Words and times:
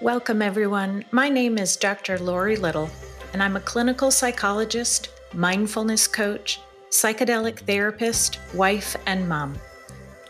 Welcome, 0.00 0.42
everyone. 0.42 1.04
My 1.10 1.28
name 1.28 1.58
is 1.58 1.76
Dr. 1.76 2.20
Laurie 2.20 2.54
Little, 2.54 2.88
and 3.32 3.42
I'm 3.42 3.56
a 3.56 3.60
clinical 3.60 4.12
psychologist, 4.12 5.08
mindfulness 5.34 6.06
coach, 6.06 6.60
psychedelic 6.88 7.58
therapist, 7.58 8.38
wife, 8.54 8.94
and 9.06 9.28
mom. 9.28 9.58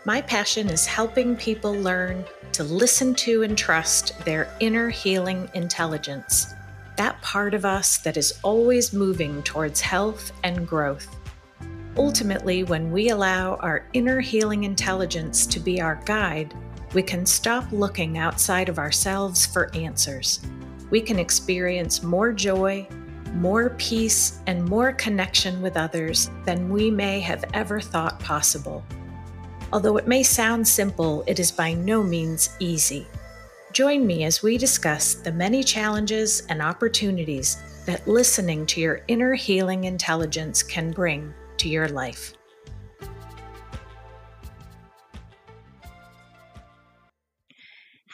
My 0.05 0.21
passion 0.21 0.69
is 0.69 0.87
helping 0.87 1.35
people 1.35 1.73
learn 1.73 2.25
to 2.53 2.63
listen 2.63 3.13
to 3.15 3.43
and 3.43 3.55
trust 3.55 4.17
their 4.25 4.51
inner 4.59 4.89
healing 4.89 5.47
intelligence, 5.53 6.51
that 6.97 7.21
part 7.21 7.53
of 7.53 7.63
us 7.63 7.99
that 7.99 8.17
is 8.17 8.39
always 8.41 8.91
moving 8.91 9.43
towards 9.43 9.81
health 9.81 10.31
and 10.43 10.67
growth. 10.67 11.15
Ultimately, 11.95 12.63
when 12.63 12.91
we 12.91 13.09
allow 13.09 13.57
our 13.57 13.85
inner 13.93 14.19
healing 14.19 14.63
intelligence 14.63 15.45
to 15.45 15.59
be 15.59 15.79
our 15.79 16.01
guide, 16.05 16.55
we 16.93 17.03
can 17.03 17.25
stop 17.25 17.71
looking 17.71 18.17
outside 18.17 18.69
of 18.69 18.79
ourselves 18.79 19.45
for 19.45 19.73
answers. 19.75 20.39
We 20.89 21.01
can 21.01 21.19
experience 21.19 22.01
more 22.01 22.31
joy, 22.33 22.87
more 23.33 23.71
peace, 23.77 24.39
and 24.47 24.65
more 24.65 24.93
connection 24.93 25.61
with 25.61 25.77
others 25.77 26.31
than 26.45 26.69
we 26.69 26.89
may 26.89 27.19
have 27.19 27.45
ever 27.53 27.79
thought 27.79 28.19
possible. 28.19 28.83
Although 29.71 29.97
it 29.97 30.07
may 30.07 30.23
sound 30.23 30.67
simple, 30.67 31.23
it 31.27 31.39
is 31.39 31.51
by 31.51 31.73
no 31.73 32.01
means 32.01 32.49
easy. 32.59 33.07
Join 33.71 34.07
me 34.07 34.23
as 34.23 34.41
we 34.41 34.57
discuss 34.57 35.13
the 35.13 35.31
many 35.31 35.63
challenges 35.63 36.41
and 36.49 36.59
opportunities 36.59 37.57
that 37.85 38.07
listening 38.07 38.65
to 38.65 38.81
your 38.81 39.01
inner 39.07 39.35
healing 39.35 39.83
intelligence 39.83 40.63
can 40.63 40.91
bring 40.91 41.33
to 41.57 41.69
your 41.69 41.87
life. 41.87 42.33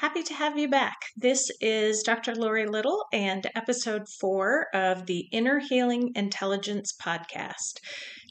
Happy 0.06 0.22
to 0.22 0.36
have 0.36 0.56
you 0.56 0.68
back. 0.68 0.98
This 1.18 1.50
is 1.60 2.04
Dr. 2.04 2.36
Laurie 2.36 2.68
Little 2.68 3.06
and 3.12 3.50
episode 3.56 4.08
four 4.08 4.68
of 4.72 5.08
the 5.08 5.22
Inner 5.32 5.58
Healing 5.58 6.12
Intelligence 6.14 6.94
podcast. 7.04 7.80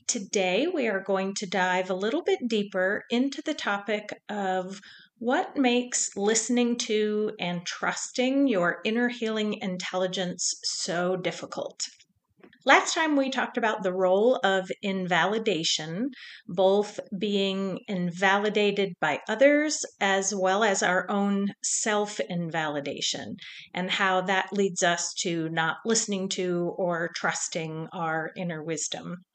Today, 0.07 0.69
we 0.73 0.87
are 0.87 1.03
going 1.03 1.35
to 1.35 1.47
dive 1.47 1.91
a 1.91 1.95
little 1.95 2.23
bit 2.23 2.39
deeper 2.47 3.03
into 3.11 3.43
the 3.43 3.55
topic 3.55 4.09
of 4.29 4.81
what 5.19 5.57
makes 5.57 6.17
listening 6.17 6.79
to 6.79 7.33
and 7.41 7.67
trusting 7.67 8.47
your 8.47 8.79
inner 8.85 9.09
healing 9.09 9.55
intelligence 9.55 10.55
so 10.63 11.17
difficult. 11.17 11.89
Last 12.67 12.95
time 12.95 13.15
we 13.15 13.29
talked 13.29 13.59
about 13.59 13.83
the 13.83 13.93
role 13.93 14.37
of 14.43 14.73
invalidation, 14.81 16.13
both 16.49 16.99
being 17.19 17.81
invalidated 17.89 18.95
by 19.01 19.21
others 19.29 19.85
as 20.01 20.35
well 20.35 20.65
as 20.65 20.83
our 20.83 21.05
own 21.11 21.53
self 21.63 22.21
invalidation, 22.21 23.37
and 23.75 23.91
how 23.91 24.23
that 24.23 24.51
leads 24.51 24.83
us 24.83 25.13
to 25.19 25.51
not 25.51 25.77
listening 25.85 26.27
to 26.31 26.75
or 26.79 27.11
trusting 27.15 27.89
our 27.93 28.31
inner 28.35 28.63
wisdom. 28.63 29.27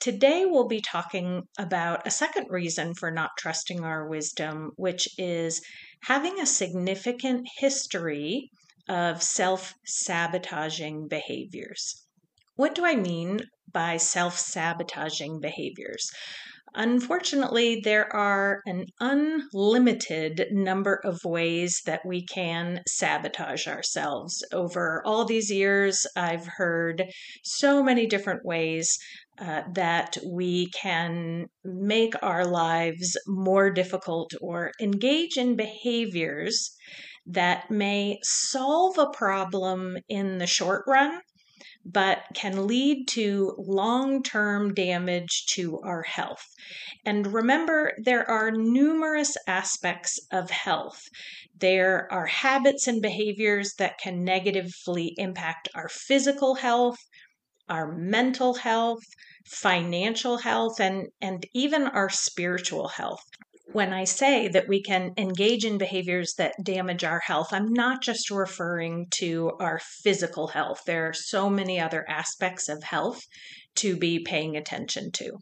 Today, 0.00 0.44
we'll 0.44 0.66
be 0.66 0.80
talking 0.80 1.42
about 1.56 2.04
a 2.04 2.10
second 2.10 2.48
reason 2.50 2.94
for 2.94 3.12
not 3.12 3.30
trusting 3.38 3.84
our 3.84 4.08
wisdom, 4.08 4.72
which 4.74 5.08
is 5.18 5.64
having 6.06 6.40
a 6.40 6.46
significant 6.46 7.46
history 7.58 8.50
of 8.88 9.22
self 9.22 9.72
sabotaging 9.86 11.06
behaviors. 11.06 12.02
What 12.56 12.74
do 12.74 12.84
I 12.84 12.96
mean 12.96 13.40
by 13.72 13.96
self 13.96 14.38
sabotaging 14.38 15.40
behaviors? 15.40 16.10
Unfortunately, 16.74 17.80
there 17.82 18.14
are 18.14 18.60
an 18.66 18.86
unlimited 19.00 20.46
number 20.50 21.00
of 21.04 21.24
ways 21.24 21.80
that 21.86 22.04
we 22.04 22.24
can 22.24 22.82
sabotage 22.88 23.66
ourselves. 23.66 24.42
Over 24.52 25.02
all 25.04 25.24
these 25.24 25.50
years, 25.50 26.06
I've 26.16 26.46
heard 26.46 27.10
so 27.42 27.82
many 27.82 28.06
different 28.06 28.44
ways 28.44 28.98
uh, 29.38 29.62
that 29.74 30.16
we 30.26 30.70
can 30.70 31.46
make 31.64 32.14
our 32.22 32.46
lives 32.46 33.18
more 33.26 33.70
difficult 33.70 34.32
or 34.40 34.72
engage 34.80 35.36
in 35.36 35.56
behaviors 35.56 36.74
that 37.26 37.70
may 37.70 38.18
solve 38.22 38.98
a 38.98 39.10
problem 39.10 39.96
in 40.08 40.38
the 40.38 40.46
short 40.46 40.84
run 40.86 41.20
but 41.84 42.24
can 42.34 42.66
lead 42.66 43.06
to 43.08 43.54
long 43.58 44.22
term 44.22 44.74
damage 44.74 45.46
to 45.46 45.78
our 45.80 46.02
health. 46.02 46.44
And 47.04 47.32
remember, 47.32 47.92
there 48.02 48.28
are 48.28 48.50
numerous 48.50 49.36
aspects 49.46 50.18
of 50.32 50.50
health. 50.50 51.02
There 51.56 52.10
are 52.12 52.26
habits 52.26 52.86
and 52.86 53.00
behaviors 53.00 53.74
that 53.78 53.98
can 53.98 54.24
negatively 54.24 55.14
impact 55.16 55.68
our 55.74 55.88
physical 55.88 56.56
health, 56.56 56.98
our 57.68 57.92
mental 57.92 58.54
health, 58.54 59.02
financial 59.46 60.38
health, 60.38 60.80
and, 60.80 61.08
and 61.20 61.46
even 61.54 61.86
our 61.86 62.08
spiritual 62.08 62.88
health 62.88 63.24
when 63.72 63.92
I 63.92 64.04
say 64.04 64.48
that 64.48 64.68
we 64.68 64.82
can 64.82 65.12
engage 65.16 65.64
in 65.64 65.78
behaviors 65.78 66.34
that 66.38 66.54
damage 66.62 67.04
our 67.04 67.20
health, 67.20 67.52
I'm 67.52 67.72
not 67.72 68.02
just 68.02 68.30
referring 68.30 69.06
to 69.12 69.52
our 69.60 69.80
physical 70.02 70.48
health. 70.48 70.82
There 70.86 71.08
are 71.08 71.14
so 71.14 71.48
many 71.48 71.80
other 71.80 72.04
aspects 72.08 72.68
of 72.68 72.82
health 72.82 73.20
to 73.76 73.96
be 73.96 74.18
paying 74.18 74.56
attention 74.56 75.10
to. 75.12 75.38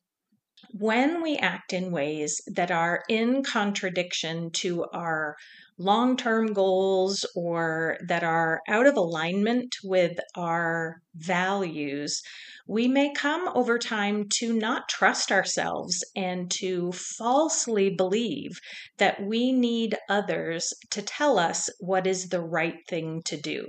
When 0.72 1.22
we 1.22 1.36
act 1.36 1.72
in 1.72 1.90
ways 1.90 2.40
that 2.54 2.70
are 2.70 3.02
in 3.08 3.42
contradiction 3.42 4.50
to 4.58 4.84
our 4.92 5.34
long 5.80 6.14
term 6.14 6.52
goals 6.52 7.24
or 7.34 7.96
that 8.06 8.22
are 8.22 8.60
out 8.68 8.86
of 8.86 8.96
alignment 8.96 9.74
with 9.82 10.18
our 10.36 11.00
values, 11.14 12.20
we 12.68 12.86
may 12.86 13.10
come 13.14 13.48
over 13.54 13.78
time 13.78 14.26
to 14.28 14.52
not 14.52 14.90
trust 14.90 15.32
ourselves 15.32 16.04
and 16.14 16.50
to 16.50 16.92
falsely 16.92 17.88
believe 17.88 18.60
that 18.98 19.22
we 19.22 19.52
need 19.52 19.96
others 20.08 20.70
to 20.90 21.00
tell 21.00 21.38
us 21.38 21.70
what 21.80 22.06
is 22.06 22.28
the 22.28 22.42
right 22.42 22.76
thing 22.86 23.22
to 23.24 23.40
do. 23.40 23.66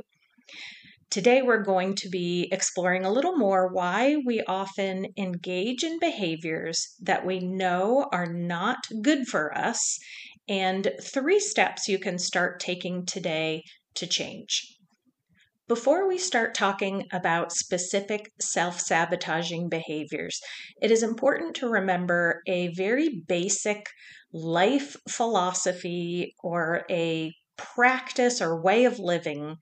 Today, 1.09 1.41
we're 1.41 1.63
going 1.63 1.95
to 1.95 2.09
be 2.09 2.47
exploring 2.53 3.03
a 3.03 3.11
little 3.11 3.35
more 3.37 3.67
why 3.73 4.17
we 4.25 4.41
often 4.47 5.07
engage 5.17 5.83
in 5.83 5.99
behaviors 5.99 6.95
that 7.01 7.25
we 7.25 7.39
know 7.39 8.07
are 8.13 8.31
not 8.31 8.77
good 9.01 9.27
for 9.27 9.53
us 9.57 9.99
and 10.47 10.91
three 11.01 11.39
steps 11.39 11.87
you 11.87 11.99
can 11.99 12.17
start 12.17 12.59
taking 12.59 13.05
today 13.05 13.63
to 13.95 14.07
change. 14.07 14.77
Before 15.67 16.07
we 16.07 16.17
start 16.17 16.53
talking 16.53 17.07
about 17.13 17.53
specific 17.53 18.29
self 18.41 18.79
sabotaging 18.79 19.69
behaviors, 19.69 20.41
it 20.81 20.91
is 20.91 21.01
important 21.01 21.55
to 21.55 21.69
remember 21.69 22.41
a 22.45 22.73
very 22.75 23.23
basic 23.27 23.85
life 24.33 24.97
philosophy 25.07 26.33
or 26.43 26.83
a 26.89 27.31
practice 27.57 28.41
or 28.41 28.61
way 28.61 28.85
of 28.85 28.99
living 28.99 29.55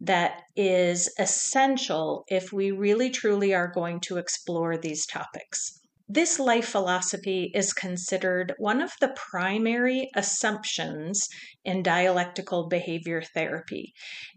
that 0.00 0.42
is 0.54 1.12
essential 1.18 2.24
if 2.28 2.52
we 2.52 2.70
really 2.70 3.10
truly 3.10 3.54
are 3.54 3.72
going 3.72 3.98
to 4.00 4.18
explore 4.18 4.76
these 4.76 5.06
topics. 5.06 5.80
This 6.08 6.38
life 6.38 6.68
philosophy 6.68 7.50
is 7.52 7.72
considered 7.72 8.54
one 8.58 8.80
of 8.80 8.92
the 9.00 9.08
primary 9.08 10.08
assumptions 10.14 11.28
in 11.64 11.82
dialectical 11.82 12.68
behavior 12.68 13.22
therapy. 13.22 13.92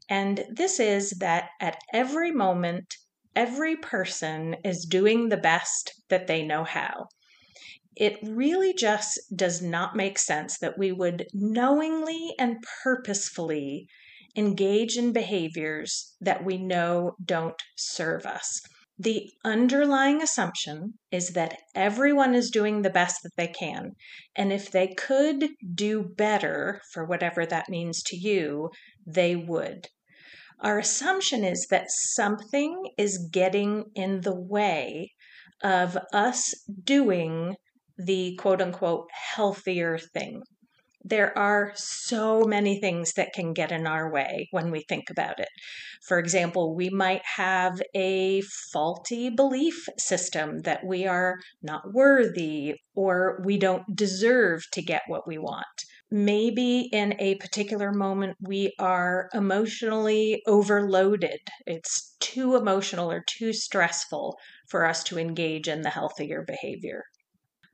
And 0.10 0.46
this 0.52 0.80
is 0.80 1.12
that 1.20 1.50
at 1.62 1.78
every 1.94 2.32
moment, 2.32 2.96
every 3.36 3.76
person 3.76 4.56
is 4.64 4.86
doing 4.86 5.30
the 5.30 5.38
best 5.38 5.94
that 6.10 6.26
they 6.26 6.42
know 6.42 6.64
how. 6.64 7.08
It 7.96 8.18
really 8.24 8.74
just 8.74 9.20
does 9.36 9.62
not 9.62 9.96
make 9.96 10.18
sense 10.18 10.58
that 10.60 10.78
we 10.78 10.92
would 10.92 11.28
knowingly 11.34 12.34
and 12.40 12.64
purposefully 12.82 13.88
engage 14.36 14.98
in 14.98 15.12
behaviors 15.12 16.16
that 16.22 16.44
we 16.44 16.58
know 16.58 17.16
don't 17.24 17.62
serve 17.76 18.26
us. 18.26 18.62
The 19.02 19.32
underlying 19.46 20.22
assumption 20.22 20.96
is 21.10 21.30
that 21.30 21.58
everyone 21.74 22.36
is 22.36 22.52
doing 22.52 22.82
the 22.82 22.90
best 22.90 23.24
that 23.24 23.32
they 23.38 23.48
can. 23.48 23.96
And 24.36 24.52
if 24.52 24.70
they 24.70 24.94
could 24.94 25.52
do 25.74 26.04
better, 26.04 26.82
for 26.92 27.06
whatever 27.06 27.46
that 27.46 27.70
means 27.70 28.04
to 28.04 28.18
you, 28.18 28.72
they 29.08 29.38
would. 29.38 29.88
Our 30.60 30.80
assumption 30.80 31.46
is 31.46 31.68
that 31.72 31.90
something 31.90 32.92
is 32.98 33.30
getting 33.32 33.86
in 33.96 34.20
the 34.22 34.36
way 34.36 35.14
of 35.64 35.98
us 36.12 36.54
doing 36.84 37.56
the 37.98 38.36
quote 38.36 38.62
unquote 38.62 39.08
healthier 39.34 39.98
thing 39.98 40.44
there 41.04 41.38
are 41.38 41.72
so 41.76 42.44
many 42.44 42.80
things 42.80 43.14
that 43.14 43.34
can 43.34 43.54
get 43.54 43.72
in 43.72 43.88
our 43.88 44.12
way 44.12 44.48
when 44.52 44.72
we 44.72 44.84
think 44.88 45.10
about 45.10 45.40
it. 45.40 45.50
For 46.06 46.20
example, 46.20 46.76
we 46.76 46.90
might 46.90 47.22
have 47.36 47.82
a 47.96 48.42
faulty 48.72 49.30
belief 49.30 49.88
system 49.98 50.60
that 50.62 50.84
we 50.86 51.06
are 51.08 51.40
not 51.62 51.94
worthy 51.94 52.76
or 52.96 53.42
we 53.46 53.58
don't 53.58 53.96
deserve 53.96 54.64
to 54.74 54.82
get 54.82 55.04
what 55.08 55.28
we 55.28 55.38
want. 55.38 55.66
maybe 56.12 56.90
in 56.92 57.16
a 57.20 57.36
particular 57.36 57.92
moment 57.92 58.36
we 58.42 58.74
are 58.80 59.30
emotionally 59.34 60.42
overloaded. 60.48 61.40
It's 61.66 62.16
too 62.20 62.56
emotional 62.56 63.12
or 63.12 63.24
too 63.28 63.54
stressful 63.54 64.38
for 64.70 64.86
us 64.86 65.04
to 65.06 65.20
engage 65.20 65.68
in 65.68 65.82
the 65.82 65.90
healthier 65.92 66.44
behavior. 66.46 67.04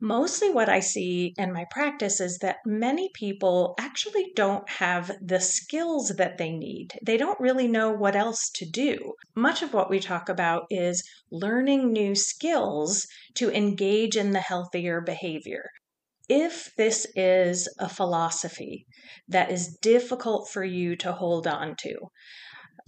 Mostly, 0.00 0.50
what 0.50 0.68
I 0.68 0.80
see 0.80 1.32
in 1.38 1.52
my 1.52 1.64
practice 1.70 2.20
is 2.20 2.38
that 2.38 2.58
many 2.66 3.08
people 3.14 3.74
actually 3.78 4.32
don't 4.36 4.68
have 4.68 5.10
the 5.22 5.40
skills 5.40 6.14
that 6.18 6.36
they 6.36 6.50
need. 6.50 6.98
They 7.02 7.16
don't 7.16 7.40
really 7.40 7.66
know 7.66 7.90
what 7.90 8.14
else 8.14 8.50
to 8.56 8.66
do. 8.66 9.14
Much 9.34 9.62
of 9.62 9.72
what 9.72 9.88
we 9.88 9.98
talk 9.98 10.28
about 10.28 10.66
is 10.68 11.02
learning 11.30 11.92
new 11.92 12.14
skills 12.14 13.06
to 13.36 13.50
engage 13.50 14.16
in 14.16 14.32
the 14.32 14.40
healthier 14.40 15.00
behavior 15.00 15.70
if 16.28 16.74
this 16.76 17.06
is 17.14 17.68
a 17.78 17.88
philosophy 17.88 18.86
that 19.28 19.50
is 19.50 19.76
difficult 19.80 20.48
for 20.48 20.64
you 20.64 20.96
to 20.96 21.12
hold 21.12 21.46
on 21.46 21.76
to, 21.76 21.94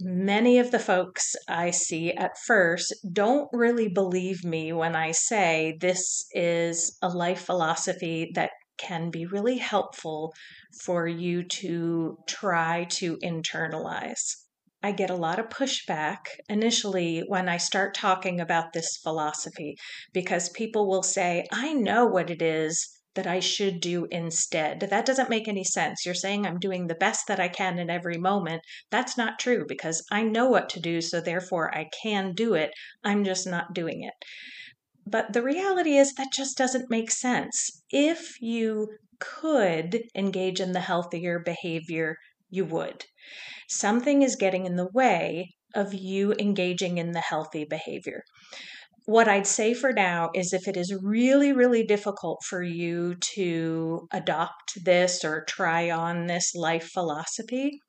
many 0.01 0.59
of 0.59 0.71
the 0.71 0.79
folks 0.79 1.35
I 1.47 1.71
see 1.71 2.11
at 2.13 2.37
first 2.45 2.93
don't 3.11 3.49
really 3.51 3.89
believe 3.89 4.43
me 4.43 4.71
when 4.71 4.95
I 4.95 5.11
say 5.11 5.77
this 5.79 6.25
is 6.31 6.97
a 7.01 7.09
life 7.09 7.41
philosophy 7.41 8.31
that 8.35 8.51
can 8.77 9.09
be 9.09 9.25
really 9.25 9.57
helpful 9.57 10.33
for 10.81 11.07
you 11.07 11.43
to 11.43 12.17
try 12.27 12.85
to 12.91 13.17
internalize. 13.17 14.35
I 14.81 14.93
get 14.93 15.09
a 15.09 15.15
lot 15.15 15.39
of 15.39 15.49
pushback 15.49 16.19
initially 16.47 17.19
when 17.27 17.49
I 17.49 17.57
start 17.57 17.93
talking 17.93 18.39
about 18.39 18.71
this 18.71 18.97
philosophy 19.03 19.75
because 20.13 20.49
people 20.49 20.87
will 20.87 21.03
say, 21.03 21.45
I 21.51 21.73
know 21.73 22.05
what 22.05 22.29
it 22.29 22.41
is 22.41 22.87
that 23.15 23.27
I 23.27 23.39
should 23.39 23.79
do 23.79 24.07
instead. 24.11 24.79
That 24.81 25.05
doesn't 25.05 25.29
make 25.29 25.47
any 25.47 25.63
sense. 25.63 26.05
You're 26.05 26.13
saying 26.13 26.45
I'm 26.45 26.59
doing 26.59 26.87
the 26.87 26.95
best 26.95 27.27
that 27.27 27.39
I 27.39 27.47
can 27.47 27.79
in 27.79 27.89
every 27.89 28.17
moment. 28.17 28.61
That's 28.91 29.17
not 29.17 29.39
true 29.39 29.65
because 29.67 30.05
I 30.11 30.23
know 30.23 30.47
what 30.47 30.69
to 30.69 30.79
do, 30.79 31.01
so 31.01 31.19
therefore 31.19 31.75
I 31.75 31.89
can 32.03 32.33
do 32.33 32.53
it. 32.53 32.71
I'm 33.03 33.23
just 33.23 33.47
not 33.47 33.73
doing 33.73 34.03
it. 34.03 34.13
But 35.05 35.33
the 35.33 35.41
reality 35.41 35.97
is 35.97 36.13
that 36.13 36.31
just 36.31 36.57
doesn't 36.57 36.91
make 36.91 37.09
sense. 37.09 37.83
If 37.89 38.39
you 38.41 38.89
could 39.19 40.03
engage 40.15 40.59
in 40.59 40.71
the 40.73 40.81
healthier 40.81 41.39
behavior, 41.39 42.17
you 42.49 42.65
would. 42.65 43.05
Something 43.67 44.21
is 44.21 44.35
getting 44.35 44.65
in 44.65 44.75
the 44.75 44.89
way 44.93 45.55
of 45.75 45.93
you 45.93 46.33
engaging 46.39 46.97
in 46.97 47.11
the 47.11 47.21
healthy 47.21 47.63
behavior 47.63 48.23
what 49.09 49.27
I'd 49.27 49.47
say 49.47 49.73
for 49.73 49.91
now 49.91 50.29
is 50.35 50.53
if 50.53 50.67
it 50.67 50.77
is 50.77 50.93
really, 51.01 51.51
really 51.51 51.83
difficult 51.83 52.43
for 52.43 52.61
you 52.61 53.15
to 53.33 54.07
adopt 54.11 54.85
this 54.85 55.25
or 55.25 55.45
try 55.45 55.89
on 55.89 56.27
this 56.27 56.53
life 56.53 56.91
philosophy, 56.93 57.79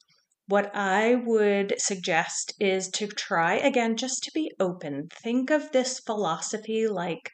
what 0.46 0.74
I 0.74 1.16
would 1.16 1.74
suggest 1.76 2.54
is 2.58 2.88
to 2.92 3.06
try 3.06 3.56
again 3.56 3.98
just 3.98 4.22
to 4.22 4.30
be 4.34 4.50
open. 4.58 5.08
Think 5.22 5.50
of 5.50 5.70
this 5.72 6.00
philosophy 6.00 6.88
like 6.88 7.30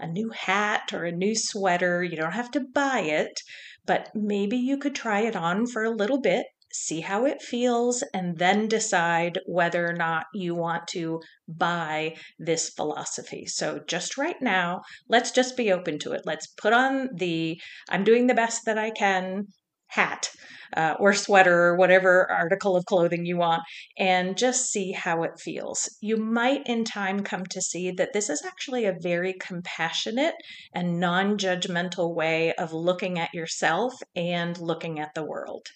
a 0.00 0.08
new 0.08 0.30
hat 0.30 0.92
or 0.92 1.04
a 1.04 1.12
new 1.12 1.36
sweater. 1.36 2.02
You 2.02 2.16
don't 2.16 2.32
have 2.32 2.50
to 2.50 2.66
buy 2.74 3.02
it, 3.02 3.40
but 3.86 4.10
maybe 4.16 4.56
you 4.56 4.78
could 4.78 4.96
try 4.96 5.20
it 5.20 5.36
on 5.36 5.68
for 5.68 5.84
a 5.84 5.94
little 5.94 6.20
bit 6.20 6.44
see 6.72 7.00
how 7.00 7.24
it 7.24 7.42
feels, 7.42 8.02
and 8.14 8.38
then 8.38 8.68
decide 8.68 9.38
whether 9.46 9.88
or 9.88 9.92
not 9.92 10.26
you 10.34 10.54
want 10.54 10.86
to 10.88 11.20
buy 11.46 12.16
this 12.38 12.68
philosophy. 12.70 13.46
So, 13.46 13.80
just 13.86 14.18
right 14.18 14.40
now, 14.40 14.82
let's 15.08 15.30
just 15.30 15.56
be 15.56 15.72
open 15.72 15.98
to 16.00 16.12
it. 16.12 16.22
Let's 16.24 16.46
put 16.46 16.72
on 16.72 17.10
the 17.14 17.60
I'm 17.88 18.04
doing 18.04 18.26
the 18.26 18.34
best 18.34 18.64
that 18.66 18.78
I 18.78 18.90
can 18.90 19.46
hat 19.88 20.30
uh, 20.76 20.94
or 21.00 21.14
sweater 21.14 21.64
or 21.64 21.76
whatever 21.76 22.30
article 22.30 22.76
of 22.76 22.84
clothing 22.84 23.24
you 23.24 23.36
want 23.36 23.62
and 23.96 24.36
just 24.36 24.66
see 24.66 24.92
how 24.92 25.22
it 25.22 25.40
feels. 25.40 25.88
You 26.00 26.16
might 26.16 26.66
in 26.66 26.84
time 26.84 27.22
come 27.22 27.46
to 27.46 27.62
see 27.62 27.90
that 27.92 28.12
this 28.12 28.28
is 28.28 28.44
actually 28.44 28.84
a 28.84 28.96
very 29.00 29.34
compassionate 29.40 30.34
and 30.74 31.00
non 31.00 31.38
judgmental 31.38 32.14
way 32.14 32.52
of 32.54 32.72
looking 32.72 33.18
at 33.18 33.34
yourself 33.34 33.94
and 34.14 34.58
looking 34.58 35.00
at 35.00 35.14
the 35.14 35.24
world. 35.24 35.66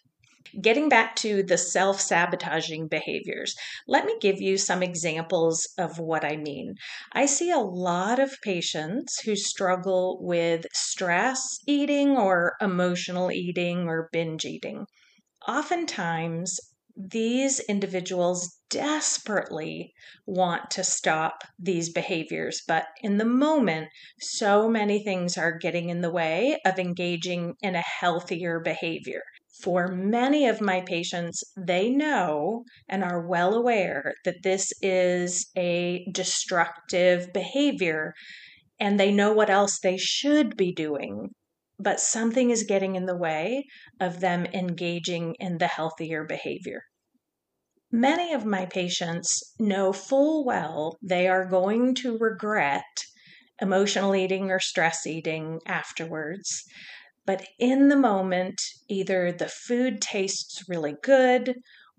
Getting 0.60 0.90
back 0.90 1.16
to 1.16 1.42
the 1.42 1.56
self 1.56 1.98
sabotaging 1.98 2.88
behaviors, 2.88 3.54
let 3.88 4.04
me 4.04 4.18
give 4.20 4.38
you 4.38 4.58
some 4.58 4.82
examples 4.82 5.66
of 5.78 5.98
what 5.98 6.26
I 6.26 6.36
mean. 6.36 6.74
I 7.10 7.24
see 7.24 7.50
a 7.50 7.58
lot 7.58 8.18
of 8.18 8.38
patients 8.42 9.20
who 9.20 9.34
struggle 9.34 10.18
with 10.20 10.66
stress 10.74 11.58
eating 11.66 12.18
or 12.18 12.56
emotional 12.60 13.32
eating 13.32 13.88
or 13.88 14.10
binge 14.12 14.44
eating. 14.44 14.84
Oftentimes, 15.48 16.60
these 16.94 17.58
individuals 17.60 18.58
desperately 18.68 19.94
want 20.26 20.70
to 20.72 20.84
stop 20.84 21.44
these 21.58 21.90
behaviors, 21.90 22.60
but 22.68 22.88
in 23.00 23.16
the 23.16 23.24
moment, 23.24 23.88
so 24.20 24.68
many 24.68 25.02
things 25.02 25.38
are 25.38 25.56
getting 25.56 25.88
in 25.88 26.02
the 26.02 26.12
way 26.12 26.60
of 26.66 26.78
engaging 26.78 27.54
in 27.62 27.74
a 27.74 27.80
healthier 27.80 28.60
behavior 28.60 29.22
for 29.62 29.88
many 29.88 30.46
of 30.46 30.60
my 30.60 30.80
patients, 30.80 31.44
they 31.56 31.88
know 31.88 32.64
and 32.88 33.04
are 33.04 33.26
well 33.26 33.54
aware 33.54 34.14
that 34.24 34.42
this 34.42 34.72
is 34.82 35.46
a 35.56 36.06
destructive 36.12 37.32
behavior 37.32 38.14
and 38.80 38.98
they 38.98 39.12
know 39.12 39.32
what 39.32 39.50
else 39.50 39.78
they 39.78 39.96
should 39.96 40.56
be 40.56 40.72
doing. 40.72 41.30
But 41.78 42.00
something 42.00 42.50
is 42.50 42.64
getting 42.64 42.96
in 42.96 43.06
the 43.06 43.16
way 43.16 43.64
of 44.00 44.20
them 44.20 44.46
engaging 44.46 45.36
in 45.38 45.58
the 45.58 45.66
healthier 45.66 46.24
behavior. 46.24 46.82
Many 47.90 48.32
of 48.32 48.44
my 48.44 48.66
patients 48.66 49.54
know 49.58 49.92
full 49.92 50.44
well 50.44 50.96
they 51.02 51.28
are 51.28 51.44
going 51.44 51.94
to 51.96 52.16
regret 52.18 52.84
emotional 53.60 54.14
eating 54.16 54.50
or 54.50 54.58
stress 54.58 55.06
eating 55.06 55.60
afterwards. 55.66 56.64
But 57.24 57.46
in 57.58 57.88
the 57.88 57.96
moment, 57.96 58.60
either 58.88 59.32
the 59.32 59.48
food 59.48 60.00
tastes 60.00 60.64
really 60.68 60.94
good 61.02 61.54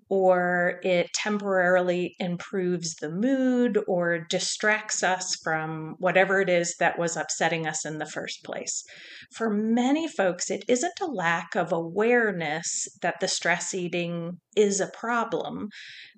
or 0.09 0.79
it 0.83 1.11
temporarily 1.13 2.15
improves 2.19 2.95
the 2.95 3.09
mood 3.09 3.79
or 3.87 4.19
distracts 4.29 5.01
us 5.01 5.35
from 5.37 5.95
whatever 5.97 6.41
it 6.41 6.49
is 6.49 6.75
that 6.79 6.99
was 6.99 7.15
upsetting 7.15 7.65
us 7.65 7.85
in 7.85 7.97
the 7.97 8.05
first 8.05 8.43
place. 8.43 8.83
For 9.31 9.49
many 9.49 10.07
folks, 10.07 10.51
it 10.51 10.65
isn't 10.67 10.99
a 11.01 11.07
lack 11.07 11.55
of 11.55 11.71
awareness 11.71 12.87
that 13.01 13.21
the 13.21 13.27
stress 13.27 13.73
eating 13.73 14.39
is 14.55 14.79
a 14.79 14.87
problem. 14.87 15.69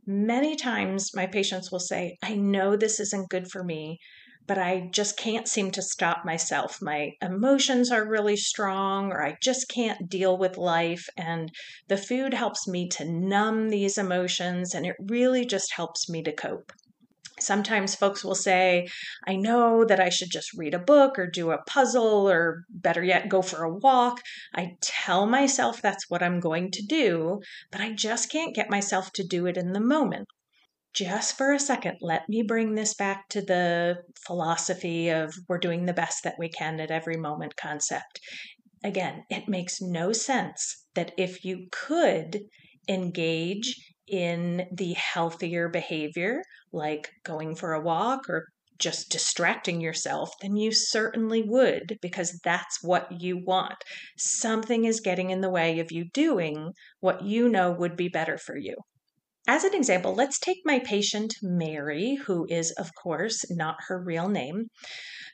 Many 0.05 0.55
times, 0.55 1.15
my 1.15 1.27
patients 1.27 1.71
will 1.71 1.79
say, 1.79 2.17
I 2.23 2.35
know 2.35 2.75
this 2.75 2.99
isn't 2.99 3.29
good 3.29 3.49
for 3.49 3.63
me, 3.63 3.99
but 4.47 4.57
I 4.57 4.89
just 4.91 5.17
can't 5.17 5.47
seem 5.47 5.71
to 5.71 5.81
stop 5.81 6.23
myself. 6.23 6.81
My 6.81 7.13
emotions 7.21 7.91
are 7.91 8.07
really 8.07 8.37
strong, 8.37 9.11
or 9.11 9.25
I 9.25 9.37
just 9.41 9.67
can't 9.67 10.09
deal 10.09 10.37
with 10.37 10.57
life. 10.57 11.07
And 11.17 11.51
the 11.87 11.97
food 11.97 12.33
helps 12.33 12.67
me 12.67 12.87
to 12.89 13.05
numb 13.05 13.69
these 13.69 13.97
emotions, 13.97 14.75
and 14.75 14.85
it 14.85 14.95
really 14.99 15.45
just 15.45 15.73
helps 15.73 16.09
me 16.09 16.21
to 16.23 16.31
cope. 16.31 16.71
Sometimes 17.39 17.95
folks 17.95 18.23
will 18.23 18.35
say, 18.35 18.87
I 19.27 19.35
know 19.35 19.83
that 19.83 19.99
I 19.99 20.09
should 20.09 20.29
just 20.31 20.53
read 20.53 20.73
a 20.73 20.79
book 20.79 21.19
or 21.19 21.27
do 21.27 21.51
a 21.51 21.61
puzzle 21.63 22.29
or 22.29 22.63
better 22.69 23.03
yet, 23.03 23.27
go 23.27 23.41
for 23.41 23.63
a 23.63 23.73
walk. 23.73 24.21
I 24.53 24.77
tell 24.81 25.25
myself 25.25 25.81
that's 25.81 26.09
what 26.09 26.23
I'm 26.23 26.39
going 26.39 26.71
to 26.71 26.85
do, 26.85 27.41
but 27.71 27.81
I 27.81 27.91
just 27.91 28.31
can't 28.31 28.55
get 28.55 28.69
myself 28.69 29.11
to 29.13 29.27
do 29.27 29.47
it 29.47 29.57
in 29.57 29.73
the 29.73 29.81
moment 29.81 30.27
just 30.95 31.37
for 31.37 31.51
a 31.51 31.59
second, 31.59 31.97
let 32.01 32.27
me 32.29 32.41
bring 32.41 32.73
this 32.73 32.93
back 32.93 33.27
to 33.29 33.41
the 33.41 33.97
philosophy 34.25 35.09
of 35.09 35.33
we're 35.49 35.57
doing 35.57 35.85
the 35.85 35.93
best 35.93 36.23
that 36.23 36.35
we 36.39 36.49
can 36.49 36.79
at 36.79 36.89
every 36.89 37.17
moment 37.17 37.55
concept. 37.57 38.19
Again, 38.83 39.23
it 39.29 39.49
makes 39.49 39.81
no 39.81 40.13
sense 40.13 40.85
that 40.95 41.11
if 41.17 41.43
you 41.43 41.67
could 41.71 42.39
engage 42.87 43.75
in 44.07 44.67
the 44.71 44.93
healthier 44.93 45.67
behavior, 45.67 46.41
like 46.71 47.09
going 47.25 47.55
for 47.55 47.73
a 47.73 47.81
walk 47.81 48.29
or 48.29 48.45
just 48.77 49.09
distracting 49.09 49.81
yourself, 49.81 50.29
then 50.41 50.55
you 50.55 50.71
certainly 50.71 51.43
would 51.45 51.97
because 52.01 52.39
that's 52.43 52.79
what 52.81 53.07
you 53.21 53.41
want. 53.45 53.75
Something 54.17 54.85
is 54.85 54.99
getting 54.99 55.29
in 55.29 55.41
the 55.41 55.49
way 55.49 55.79
of 55.79 55.91
you 55.91 56.05
doing 56.13 56.71
what 56.99 57.23
you 57.23 57.49
know 57.49 57.71
would 57.71 57.95
be 57.95 58.09
better 58.09 58.37
for 58.37 58.57
you. 58.57 58.75
As 59.47 59.63
an 59.63 59.75
example, 59.75 60.15
let's 60.15 60.39
take 60.39 60.61
my 60.65 60.79
patient 60.79 61.35
Mary, 61.43 62.15
who 62.25 62.47
is, 62.49 62.71
of 62.71 62.95
course, 62.95 63.45
not 63.51 63.75
her 63.87 64.01
real 64.01 64.27
name. 64.27 64.69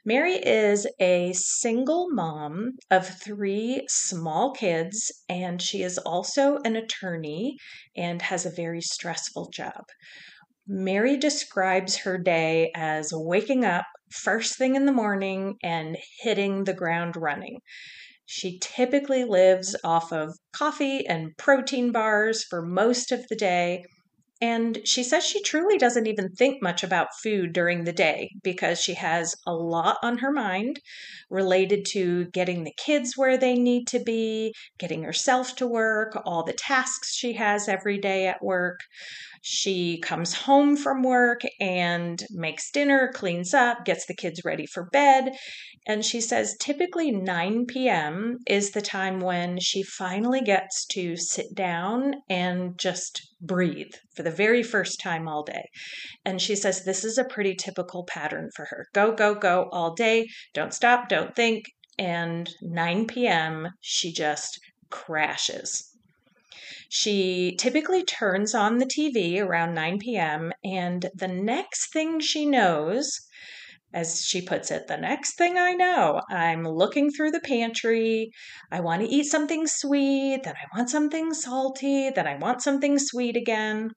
Mary 0.03 0.35
is 0.35 0.85
a 0.99 1.31
single 1.33 2.09
mom 2.11 2.73
of 2.89 3.07
three 3.07 3.85
small 3.87 4.51
kids, 4.51 5.11
and 5.29 5.61
she 5.61 5.81
is 5.81 5.97
also 5.99 6.57
an 6.65 6.75
attorney 6.75 7.55
and 7.95 8.21
has 8.23 8.45
a 8.45 8.51
very 8.51 8.81
stressful 8.81 9.49
job. 9.49 9.85
Mary 10.67 11.15
describes 11.15 11.97
her 11.97 12.17
day 12.17 12.69
as 12.75 13.11
waking 13.13 13.63
up 13.63 13.85
first 14.11 14.57
thing 14.57 14.75
in 14.75 14.85
the 14.85 14.91
morning 14.91 15.55
and 15.63 15.97
hitting 16.19 16.65
the 16.65 16.73
ground 16.73 17.15
running. 17.15 17.59
She 18.25 18.59
typically 18.59 19.23
lives 19.23 19.75
off 19.83 20.11
of 20.11 20.35
coffee 20.53 21.05
and 21.07 21.35
protein 21.37 21.91
bars 21.91 22.43
for 22.43 22.61
most 22.61 23.11
of 23.11 23.25
the 23.29 23.35
day. 23.35 23.83
And 24.41 24.79
she 24.85 25.03
says 25.03 25.23
she 25.23 25.41
truly 25.43 25.77
doesn't 25.77 26.07
even 26.07 26.31
think 26.31 26.63
much 26.63 26.83
about 26.83 27.15
food 27.21 27.53
during 27.53 27.83
the 27.83 27.93
day 27.93 28.31
because 28.43 28.81
she 28.81 28.95
has 28.95 29.35
a 29.45 29.53
lot 29.53 29.97
on 30.01 30.17
her 30.17 30.31
mind 30.31 30.79
related 31.29 31.85
to 31.91 32.25
getting 32.25 32.63
the 32.63 32.73
kids 32.75 33.15
where 33.15 33.37
they 33.37 33.53
need 33.55 33.87
to 33.89 33.99
be, 33.99 34.53
getting 34.79 35.03
herself 35.03 35.55
to 35.57 35.67
work, 35.67 36.19
all 36.25 36.43
the 36.43 36.53
tasks 36.53 37.13
she 37.13 37.33
has 37.33 37.67
every 37.67 37.99
day 37.99 38.27
at 38.27 38.43
work. 38.43 38.79
She 39.43 39.99
comes 39.99 40.33
home 40.33 40.77
from 40.77 41.01
work 41.01 41.41
and 41.59 42.23
makes 42.29 42.69
dinner, 42.69 43.11
cleans 43.11 43.55
up, 43.55 43.85
gets 43.85 44.05
the 44.05 44.15
kids 44.15 44.45
ready 44.45 44.67
for 44.67 44.85
bed. 44.85 45.35
And 45.87 46.05
she 46.05 46.21
says 46.21 46.55
typically 46.59 47.09
9 47.09 47.65
p.m. 47.65 48.37
is 48.45 48.71
the 48.71 48.83
time 48.83 49.19
when 49.19 49.59
she 49.59 49.81
finally 49.81 50.41
gets 50.41 50.85
to 50.91 51.17
sit 51.17 51.55
down 51.55 52.13
and 52.29 52.77
just 52.77 53.19
breathe 53.41 53.93
for 54.15 54.21
the 54.21 54.29
very 54.29 54.61
first 54.61 54.99
time 54.99 55.27
all 55.27 55.43
day. 55.43 55.69
And 56.23 56.39
she 56.39 56.55
says 56.55 56.83
this 56.83 57.03
is 57.03 57.17
a 57.17 57.23
pretty 57.23 57.55
typical 57.55 58.03
pattern 58.05 58.49
for 58.55 58.65
her 58.65 58.85
go, 58.93 59.11
go, 59.11 59.33
go 59.33 59.69
all 59.71 59.95
day, 59.95 60.27
don't 60.53 60.73
stop, 60.73 61.09
don't 61.09 61.35
think. 61.35 61.65
And 61.97 62.47
9 62.61 63.07
p.m., 63.07 63.69
she 63.81 64.13
just 64.13 64.59
crashes. 64.91 65.90
She 66.93 67.55
typically 67.57 68.03
turns 68.03 68.53
on 68.53 68.77
the 68.77 68.85
TV 68.85 69.39
around 69.39 69.73
9 69.73 69.99
p.m., 69.99 70.51
and 70.61 71.09
the 71.15 71.29
next 71.29 71.93
thing 71.93 72.19
she 72.19 72.45
knows, 72.45 73.17
as 73.93 74.25
she 74.25 74.41
puts 74.41 74.69
it, 74.71 74.87
the 74.87 74.97
next 74.97 75.37
thing 75.37 75.57
I 75.57 75.71
know, 75.71 76.19
I'm 76.29 76.65
looking 76.65 77.09
through 77.09 77.31
the 77.31 77.39
pantry. 77.39 78.31
I 78.69 78.81
want 78.81 79.03
to 79.03 79.07
eat 79.07 79.23
something 79.23 79.67
sweet, 79.67 80.41
then 80.43 80.55
I 80.57 80.77
want 80.77 80.89
something 80.89 81.33
salty, 81.33 82.09
then 82.09 82.27
I 82.27 82.35
want 82.35 82.61
something 82.61 82.99
sweet 82.99 83.37
again. 83.37 83.91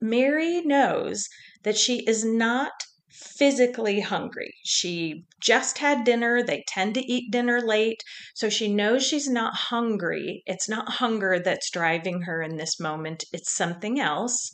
Mary 0.00 0.60
knows 0.60 1.26
that 1.64 1.76
she 1.76 2.06
is 2.06 2.24
not 2.24 2.70
physically 3.18 4.00
hungry. 4.00 4.54
She 4.64 5.24
just 5.40 5.78
had 5.78 6.04
dinner. 6.04 6.42
They 6.42 6.64
tend 6.68 6.94
to 6.94 7.04
eat 7.04 7.32
dinner 7.32 7.60
late. 7.60 8.02
So 8.34 8.48
she 8.48 8.72
knows 8.72 9.04
she's 9.04 9.28
not 9.28 9.54
hungry. 9.54 10.42
It's 10.46 10.68
not 10.68 10.88
hunger 10.94 11.38
that's 11.38 11.70
driving 11.70 12.22
her 12.22 12.42
in 12.42 12.56
this 12.56 12.78
moment, 12.78 13.24
it's 13.32 13.54
something 13.54 13.98
else, 14.00 14.50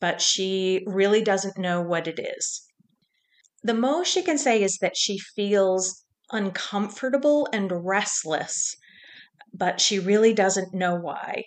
but 0.00 0.20
she 0.20 0.82
really 0.86 1.22
doesn't 1.22 1.58
know 1.58 1.82
what 1.82 2.06
it 2.06 2.18
is. 2.18 2.62
The 3.62 3.74
most 3.74 4.08
she 4.08 4.22
can 4.22 4.38
say 4.38 4.62
is 4.62 4.78
that 4.80 4.96
she 4.96 5.18
feels 5.18 6.04
uncomfortable 6.32 7.48
and 7.52 7.70
restless 7.86 8.76
but 9.58 9.80
she 9.80 9.98
really 9.98 10.34
doesn't 10.34 10.74
know 10.74 10.94
why. 10.94 11.44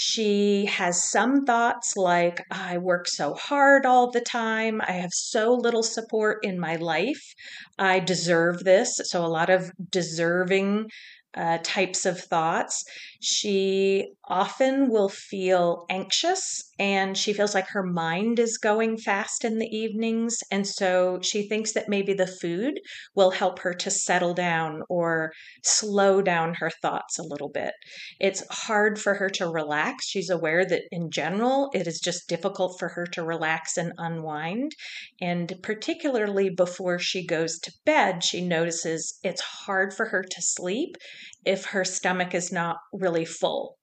She 0.00 0.66
has 0.66 1.10
some 1.10 1.44
thoughts 1.44 1.96
like, 1.96 2.40
I 2.52 2.78
work 2.78 3.08
so 3.08 3.34
hard 3.34 3.84
all 3.84 4.12
the 4.12 4.20
time. 4.20 4.80
I 4.80 4.92
have 4.92 5.10
so 5.12 5.52
little 5.54 5.82
support 5.82 6.38
in 6.44 6.60
my 6.60 6.76
life. 6.76 7.34
I 7.80 7.98
deserve 7.98 8.62
this. 8.62 9.00
So, 9.02 9.24
a 9.24 9.26
lot 9.26 9.50
of 9.50 9.72
deserving 9.90 10.90
uh, 11.34 11.58
types 11.64 12.06
of 12.06 12.20
thoughts. 12.20 12.84
She 13.20 14.12
often 14.28 14.90
will 14.90 15.08
feel 15.08 15.86
anxious 15.90 16.70
and 16.78 17.16
she 17.16 17.32
feels 17.32 17.54
like 17.54 17.68
her 17.68 17.82
mind 17.82 18.38
is 18.38 18.58
going 18.58 18.96
fast 18.96 19.44
in 19.44 19.58
the 19.58 19.66
evenings. 19.66 20.38
And 20.50 20.66
so 20.66 21.18
she 21.22 21.48
thinks 21.48 21.72
that 21.72 21.88
maybe 21.88 22.12
the 22.12 22.26
food 22.26 22.78
will 23.14 23.32
help 23.32 23.60
her 23.60 23.74
to 23.74 23.90
settle 23.90 24.34
down 24.34 24.82
or 24.88 25.32
slow 25.64 26.22
down 26.22 26.54
her 26.54 26.70
thoughts 26.70 27.18
a 27.18 27.24
little 27.24 27.48
bit. 27.48 27.72
It's 28.20 28.46
hard 28.50 29.00
for 29.00 29.14
her 29.14 29.28
to 29.30 29.48
relax. 29.48 30.06
She's 30.06 30.30
aware 30.30 30.64
that 30.66 30.82
in 30.92 31.10
general, 31.10 31.70
it 31.74 31.86
is 31.86 31.98
just 31.98 32.28
difficult 32.28 32.78
for 32.78 32.88
her 32.90 33.06
to 33.06 33.24
relax 33.24 33.76
and 33.76 33.92
unwind. 33.98 34.72
And 35.20 35.52
particularly 35.62 36.50
before 36.50 36.98
she 36.98 37.26
goes 37.26 37.58
to 37.60 37.72
bed, 37.84 38.22
she 38.22 38.46
notices 38.46 39.18
it's 39.22 39.40
hard 39.40 39.92
for 39.94 40.06
her 40.06 40.22
to 40.22 40.42
sleep 40.42 40.96
if 41.44 41.66
her 41.66 41.84
stomach 41.84 42.34
is 42.34 42.52
not 42.52 42.76
really 42.92 43.24
full. 43.24 43.77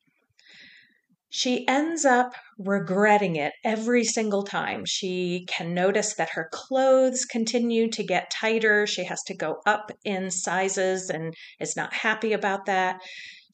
She 1.37 1.67
ends 1.67 2.05
up 2.05 2.33
regretting 2.57 3.35
it 3.35 3.51
every 3.61 4.05
single 4.05 4.43
time. 4.43 4.85
She 4.85 5.45
can 5.49 5.73
notice 5.73 6.13
that 6.13 6.29
her 6.29 6.47
clothes 6.49 7.25
continue 7.25 7.91
to 7.91 8.05
get 8.05 8.31
tighter. 8.31 8.87
She 8.87 9.03
has 9.03 9.21
to 9.23 9.35
go 9.35 9.57
up 9.65 9.91
in 10.05 10.31
sizes 10.31 11.09
and 11.09 11.33
is 11.59 11.75
not 11.75 11.93
happy 11.93 12.31
about 12.31 12.67
that. 12.67 13.01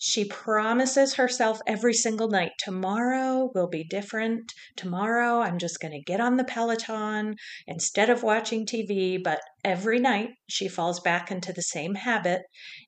She 0.04 0.26
promises 0.26 1.14
herself 1.14 1.62
every 1.68 1.94
single 1.94 2.28
night 2.28 2.54
tomorrow 2.58 3.52
will 3.54 3.68
be 3.68 3.84
different. 3.84 4.52
Tomorrow 4.76 5.42
I'm 5.42 5.60
just 5.60 5.80
going 5.80 5.92
to 5.92 6.02
get 6.02 6.20
on 6.20 6.38
the 6.38 6.44
Peloton 6.44 7.36
instead 7.68 8.10
of 8.10 8.24
watching 8.24 8.66
TV. 8.66 9.24
But 9.24 9.42
every 9.64 10.00
night 10.00 10.30
she 10.50 10.68
falls 10.68 11.00
back 11.00 11.30
into 11.30 11.54
the 11.54 11.62
same 11.62 11.94
habit 11.94 12.42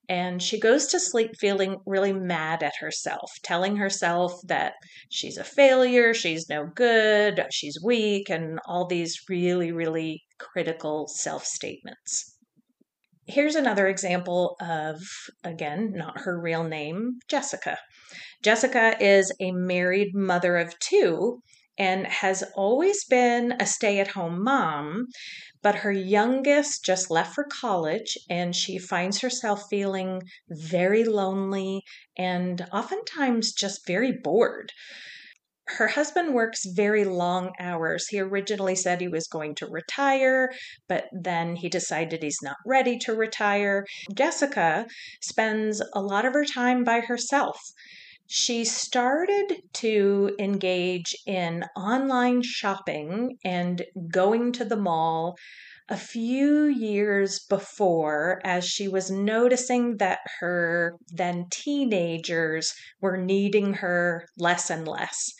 and 0.10 0.42
she 0.42 0.60
goes 0.60 0.88
to 0.88 1.00
sleep 1.00 1.34
feeling 1.40 1.78
really 1.86 2.14
mad 2.14 2.64
at 2.64 2.78
herself, 2.80 3.30
telling 3.44 3.76
herself 3.76 4.34
that 4.48 4.74
she's 5.12 5.38
a 5.38 5.44
failure, 5.44 6.16
she's 6.16 6.50
no 6.50 6.66
good, 6.74 7.46
she's 7.52 7.78
weak, 7.86 8.28
and 8.32 8.60
all 8.66 8.88
these 8.88 9.22
really, 9.30 9.72
really 9.72 10.24
critical 10.40 11.08
self 11.08 11.46
statements. 11.46 12.33
Here's 13.28 13.56
another 13.56 13.88
example 13.88 14.58
of, 14.60 14.98
again, 15.44 15.94
not 15.96 16.22
her 16.22 16.40
real 16.40 16.64
name, 16.64 17.20
Jessica. 17.30 17.78
Jessica 18.44 18.98
is 19.00 19.32
a 19.40 19.52
married 19.52 20.14
mother 20.14 20.58
of 20.58 20.78
two 20.80 21.42
and 21.78 22.06
has 22.06 22.44
always 22.56 23.06
been 23.06 23.54
a 23.60 23.66
stay 23.66 24.00
at 24.00 24.10
home 24.10 24.44
mom, 24.44 25.08
but 25.62 25.76
her 25.76 25.92
youngest 25.92 26.84
just 26.84 27.10
left 27.10 27.34
for 27.34 27.46
college 27.46 28.18
and 28.30 28.56
she 28.56 28.78
finds 28.78 29.22
herself 29.22 29.64
feeling 29.70 30.22
very 30.50 31.06
lonely 31.06 31.82
and 32.18 32.68
oftentimes 32.74 33.54
just 33.54 33.88
very 33.88 34.12
bored 34.12 34.72
her 35.66 35.88
husband 35.88 36.34
works 36.34 36.66
very 36.66 37.04
long 37.06 37.52
hours. 37.60 38.08
He 38.08 38.20
originally 38.20 38.76
said 38.76 39.00
he 39.00 39.08
was 39.08 39.28
going 39.28 39.56
to 39.56 39.66
retire, 39.66 40.52
but 40.88 41.06
then 41.12 41.56
he 41.56 41.70
decided 41.70 42.22
he's 42.22 42.42
not 42.44 42.58
ready 42.66 42.98
to 43.00 43.16
retire. 43.16 43.86
Jessica 44.14 44.86
spends 45.22 45.82
a 45.94 46.02
lot 46.02 46.26
of 46.26 46.34
her 46.34 46.46
time 46.46 46.84
by 46.84 47.00
herself. 47.00 47.60
She 48.28 48.66
started 48.66 49.62
to 49.74 50.36
engage 50.40 51.16
in 51.26 51.66
online 51.76 52.42
shopping 52.44 53.38
and 53.44 53.84
going 54.12 54.52
to 54.54 54.66
the 54.66 54.78
mall 54.78 55.36
a 55.90 55.98
few 55.98 56.66
years 56.66 57.40
before 57.50 58.40
as 58.46 58.66
she 58.66 58.88
was 58.88 59.12
noticing 59.12 59.98
that 59.98 60.20
her 60.40 60.96
then 61.10 61.46
teenagers 61.52 62.74
were 63.02 63.18
needing 63.18 63.74
her 63.76 64.26
less 64.38 64.70
and 64.70 64.88
less. 64.88 65.34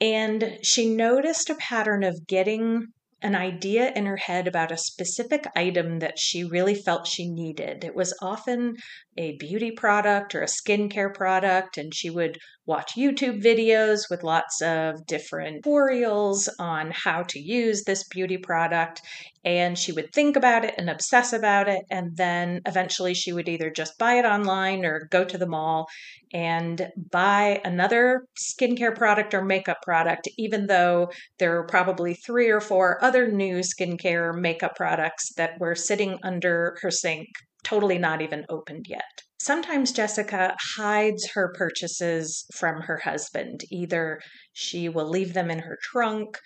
And 0.00 0.58
she 0.62 0.94
noticed 0.94 1.50
a 1.50 1.54
pattern 1.56 2.02
of 2.04 2.26
getting 2.26 2.86
an 3.22 3.34
idea 3.34 3.92
in 3.94 4.06
her 4.06 4.16
head 4.16 4.46
about 4.46 4.72
a 4.72 4.78
specific 4.78 5.46
item 5.54 5.98
that 5.98 6.18
she 6.18 6.42
really 6.42 6.74
felt 6.74 7.06
she 7.06 7.30
needed. 7.30 7.84
It 7.84 7.94
was 7.94 8.16
often 8.22 8.76
a 9.18 9.36
beauty 9.36 9.70
product 9.70 10.34
or 10.34 10.42
a 10.42 10.46
skincare 10.46 11.12
product, 11.12 11.76
and 11.76 11.94
she 11.94 12.08
would 12.08 12.38
watch 12.66 12.92
YouTube 12.96 13.42
videos 13.42 14.02
with 14.10 14.22
lots 14.22 14.60
of 14.62 15.06
different 15.06 15.64
tutorials 15.64 16.48
on 16.58 16.92
how 16.92 17.22
to 17.24 17.40
use 17.40 17.84
this 17.84 18.04
beauty 18.04 18.36
product. 18.36 19.02
And 19.44 19.78
she 19.78 19.92
would 19.92 20.12
think 20.12 20.36
about 20.36 20.64
it 20.64 20.74
and 20.76 20.90
obsess 20.90 21.32
about 21.32 21.68
it. 21.68 21.82
And 21.90 22.16
then 22.16 22.60
eventually 22.66 23.14
she 23.14 23.32
would 23.32 23.48
either 23.48 23.70
just 23.70 23.98
buy 23.98 24.14
it 24.14 24.24
online 24.24 24.84
or 24.84 25.08
go 25.10 25.24
to 25.24 25.38
the 25.38 25.48
mall 25.48 25.88
and 26.32 26.88
buy 27.10 27.60
another 27.64 28.26
skincare 28.38 28.94
product 28.94 29.34
or 29.34 29.44
makeup 29.44 29.78
product, 29.82 30.28
even 30.38 30.66
though 30.66 31.10
there 31.38 31.58
are 31.58 31.66
probably 31.66 32.14
three 32.14 32.50
or 32.50 32.60
four 32.60 33.02
other 33.02 33.30
new 33.30 33.60
skincare 33.60 34.38
makeup 34.38 34.76
products 34.76 35.32
that 35.36 35.58
were 35.58 35.74
sitting 35.74 36.18
under 36.22 36.76
her 36.82 36.90
sink, 36.90 37.26
totally 37.64 37.98
not 37.98 38.20
even 38.22 38.44
opened 38.48 38.86
yet. 38.88 39.22
Sometimes 39.42 39.92
Jessica 39.92 40.54
hides 40.76 41.30
her 41.30 41.50
purchases 41.56 42.44
from 42.54 42.82
her 42.82 42.98
husband. 42.98 43.62
Either 43.70 44.20
she 44.52 44.86
will 44.86 45.08
leave 45.08 45.32
them 45.32 45.50
in 45.50 45.60
her 45.60 45.78
trunk 45.82 46.36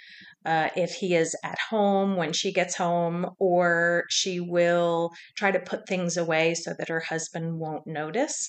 uh, 0.46 0.68
if 0.76 0.92
he 0.92 1.16
is 1.16 1.34
at 1.42 1.58
home 1.70 2.14
when 2.14 2.32
she 2.32 2.52
gets 2.52 2.76
home, 2.76 3.30
or 3.40 4.04
she 4.10 4.38
will 4.38 5.10
try 5.36 5.50
to 5.50 5.58
put 5.58 5.88
things 5.88 6.16
away 6.16 6.54
so 6.54 6.72
that 6.78 6.88
her 6.88 7.00
husband 7.00 7.58
won't 7.58 7.84
notice. 7.84 8.48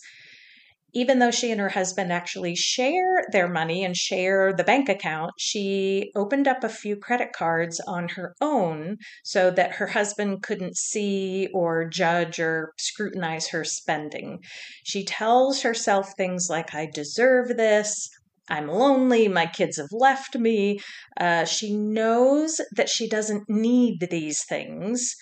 Even 0.96 1.20
though 1.20 1.30
she 1.30 1.52
and 1.52 1.60
her 1.60 1.70
husband 1.70 2.12
actually 2.12 2.56
share 2.56 3.26
their 3.34 3.50
money 3.50 3.84
and 3.84 3.98
share 3.98 4.54
the 4.54 4.64
bank 4.64 4.88
account, 4.88 5.34
she 5.38 6.10
opened 6.16 6.48
up 6.48 6.64
a 6.64 6.70
few 6.70 6.96
credit 6.96 7.34
cards 7.34 7.82
on 7.86 8.08
her 8.08 8.34
own 8.40 8.98
so 9.24 9.52
that 9.52 9.76
her 9.76 9.88
husband 9.88 10.42
couldn't 10.42 10.78
see 10.78 11.50
or 11.54 11.86
judge 11.86 12.40
or 12.40 12.72
scrutinize 12.78 13.50
her 13.50 13.66
spending. 13.66 14.40
She 14.86 15.04
tells 15.04 15.64
herself 15.64 16.14
things 16.16 16.48
like, 16.50 16.74
I 16.74 16.90
deserve 16.92 17.58
this. 17.58 18.10
I'm 18.48 18.68
lonely. 18.68 19.28
My 19.28 19.48
kids 19.48 19.78
have 19.78 19.92
left 19.92 20.38
me. 20.38 20.80
Uh, 21.20 21.44
she 21.44 21.76
knows 21.76 22.62
that 22.76 22.90
she 22.90 23.10
doesn't 23.10 23.50
need 23.50 24.08
these 24.10 24.46
things 24.48 25.16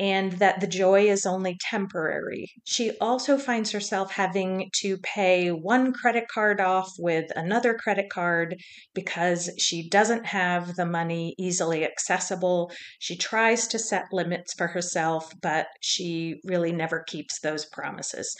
and 0.00 0.32
that 0.32 0.60
the 0.62 0.66
joy 0.66 1.02
is 1.02 1.26
only 1.26 1.58
temporary. 1.60 2.50
She 2.64 2.92
also 3.02 3.36
finds 3.36 3.70
herself 3.70 4.10
having 4.10 4.70
to 4.76 4.96
pay 4.96 5.50
one 5.50 5.92
credit 5.92 6.24
card 6.32 6.58
off 6.58 6.90
with 6.98 7.30
another 7.36 7.74
credit 7.74 8.08
card 8.08 8.56
because 8.94 9.50
she 9.58 9.90
doesn't 9.90 10.24
have 10.24 10.74
the 10.76 10.86
money 10.86 11.34
easily 11.38 11.84
accessible. 11.84 12.72
She 12.98 13.14
tries 13.14 13.68
to 13.68 13.78
set 13.78 14.06
limits 14.10 14.54
for 14.54 14.68
herself, 14.68 15.30
but 15.42 15.66
she 15.82 16.40
really 16.44 16.72
never 16.72 17.04
keeps 17.06 17.38
those 17.40 17.66
promises. 17.66 18.34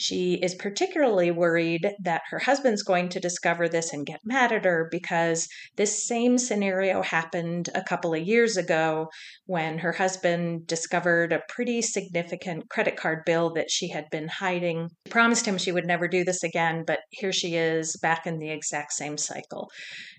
She 0.00 0.34
is 0.34 0.54
particularly 0.54 1.32
worried 1.32 1.96
that 1.98 2.22
her 2.30 2.38
husband's 2.38 2.84
going 2.84 3.08
to 3.08 3.18
discover 3.18 3.68
this 3.68 3.92
and 3.92 4.06
get 4.06 4.20
mad 4.24 4.52
at 4.52 4.64
her 4.64 4.86
because 4.92 5.48
this 5.74 6.06
same 6.06 6.38
scenario 6.38 7.02
happened 7.02 7.68
a 7.74 7.82
couple 7.82 8.14
of 8.14 8.22
years 8.22 8.56
ago 8.56 9.08
when 9.46 9.78
her 9.78 9.90
husband 9.90 10.68
discovered 10.68 11.32
a 11.32 11.42
pretty 11.48 11.82
significant 11.82 12.68
credit 12.70 12.96
card 12.96 13.24
bill 13.26 13.52
that 13.54 13.72
she 13.72 13.88
had 13.88 14.08
been 14.10 14.28
hiding. 14.28 14.88
She 15.04 15.10
promised 15.10 15.46
him 15.46 15.58
she 15.58 15.72
would 15.72 15.86
never 15.86 16.06
do 16.06 16.22
this 16.22 16.44
again, 16.44 16.84
but 16.86 17.00
here 17.10 17.32
she 17.32 17.56
is 17.56 17.96
back 17.96 18.24
in 18.24 18.38
the 18.38 18.50
exact 18.50 18.92
same 18.92 19.18
cycle. 19.18 19.68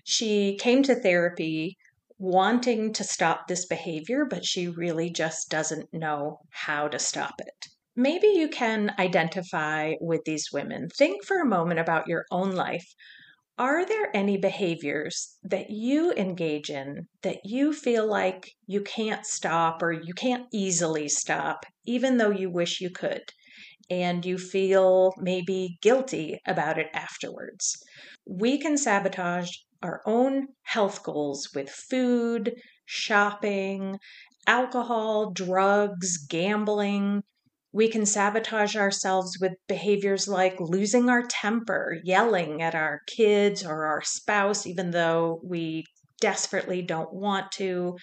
She 0.04 0.58
came 0.60 0.82
to 0.82 0.94
therapy 0.94 1.78
wanting 2.18 2.92
to 2.92 3.02
stop 3.02 3.48
this 3.48 3.64
behavior, 3.64 4.26
but 4.28 4.44
she 4.44 4.68
really 4.68 5.08
just 5.08 5.48
doesn't 5.48 5.88
know 5.94 6.40
how 6.50 6.86
to 6.88 6.98
stop 6.98 7.40
it 7.40 7.69
maybe 7.96 8.28
you 8.28 8.48
can 8.48 8.94
identify 8.98 9.94
with 10.00 10.22
these 10.24 10.48
women. 10.52 10.88
Think 10.96 11.24
for 11.24 11.40
a 11.40 11.46
moment 11.46 11.80
about 11.80 12.06
your 12.06 12.24
own 12.30 12.52
life. 12.52 12.94
Are 13.58 13.84
there 13.84 14.14
any 14.16 14.38
behaviors 14.38 15.36
that 15.42 15.68
you 15.68 16.12
engage 16.12 16.70
in 16.70 17.08
that 17.22 17.40
you 17.44 17.74
feel 17.74 18.06
like 18.06 18.52
you 18.66 18.80
can't 18.80 19.26
stop 19.26 19.82
or 19.82 19.92
you 19.92 20.14
can't 20.14 20.46
easily 20.52 21.08
stop, 21.08 21.66
even 21.84 22.16
though 22.16 22.30
you 22.30 22.50
wish 22.50 22.80
you 22.80 22.90
could? 22.90 23.22
And 23.90 24.24
you 24.24 24.38
feel 24.38 25.12
maybe 25.18 25.78
guilty 25.82 26.38
about 26.46 26.78
it 26.78 26.86
afterwards. 26.94 27.76
We 28.24 28.56
can 28.56 28.78
sabotage 28.78 29.50
our 29.82 30.00
own 30.06 30.48
health 30.62 31.02
goals 31.02 31.48
with 31.54 31.68
food, 31.68 32.54
shopping, 32.86 33.98
alcohol, 34.46 35.32
drugs, 35.32 36.16
gambling, 36.28 37.22
we 37.72 37.88
can 37.88 38.04
sabotage 38.04 38.76
ourselves 38.76 39.38
with 39.40 39.52
behaviors 39.68 40.26
like 40.26 40.58
losing 40.58 41.08
our 41.08 41.22
temper, 41.22 41.98
yelling 42.02 42.62
at 42.62 42.74
our 42.74 43.02
kids 43.06 43.64
or 43.64 43.86
our 43.86 44.02
spouse, 44.02 44.66
even 44.66 44.90
though 44.90 45.40
we 45.44 45.84
desperately 46.20 46.82
don't 46.82 47.12
want 47.12 47.52
to. 47.52 47.96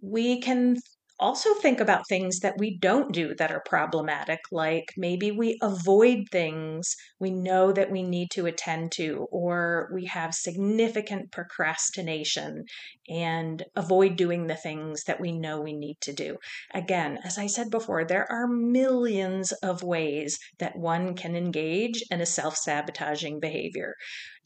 We 0.00 0.40
can 0.40 0.76
also 1.20 1.54
think 1.54 1.80
about 1.80 2.08
things 2.08 2.40
that 2.40 2.54
we 2.58 2.78
don't 2.78 3.12
do 3.12 3.34
that 3.36 3.50
are 3.50 3.62
problematic, 3.66 4.40
like 4.52 4.86
maybe 4.96 5.30
we 5.30 5.58
avoid 5.62 6.28
things 6.30 6.94
we 7.18 7.30
know 7.30 7.72
that 7.72 7.90
we 7.90 8.02
need 8.02 8.30
to 8.32 8.46
attend 8.46 8.92
to, 8.92 9.26
or 9.30 9.90
we 9.92 10.06
have 10.06 10.34
significant 10.34 11.32
procrastination 11.32 12.64
and 13.08 13.64
avoid 13.74 14.16
doing 14.16 14.46
the 14.46 14.54
things 14.56 15.04
that 15.04 15.20
we 15.20 15.32
know 15.32 15.60
we 15.60 15.72
need 15.72 15.96
to 16.02 16.12
do. 16.12 16.36
Again, 16.72 17.18
as 17.24 17.38
I 17.38 17.46
said 17.46 17.70
before, 17.70 18.04
there 18.04 18.30
are 18.30 18.46
millions 18.46 19.52
of 19.62 19.82
ways 19.82 20.38
that 20.58 20.76
one 20.76 21.14
can 21.14 21.34
engage 21.34 22.02
in 22.10 22.20
a 22.20 22.26
self 22.26 22.56
sabotaging 22.56 23.40
behavior. 23.40 23.94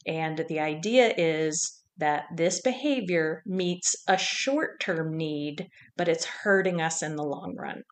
And 0.07 0.43
the 0.49 0.59
idea 0.59 1.13
is 1.17 1.82
that 1.97 2.25
this 2.35 2.61
behavior 2.61 3.43
meets 3.45 3.95
a 4.07 4.17
short 4.17 4.79
term 4.79 5.15
need, 5.15 5.67
but 5.95 6.07
it's 6.07 6.25
hurting 6.25 6.81
us 6.81 7.01
in 7.01 7.15
the 7.15 7.23
long 7.23 7.55
run. 7.57 7.83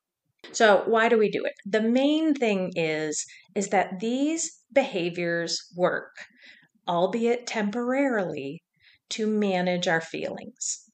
So, 0.51 0.83
why 0.85 1.07
do 1.07 1.17
we 1.17 1.29
do 1.29 1.45
it? 1.45 1.53
The 1.65 1.81
main 1.81 2.33
thing 2.33 2.71
is 2.75 3.25
is 3.55 3.69
that 3.69 3.99
these 3.99 4.59
behaviors 4.73 5.59
work, 5.75 6.15
albeit 6.87 7.45
temporarily, 7.45 8.63
to 9.09 9.27
manage 9.27 9.87
our 9.87 10.01
feelings. 10.01 10.89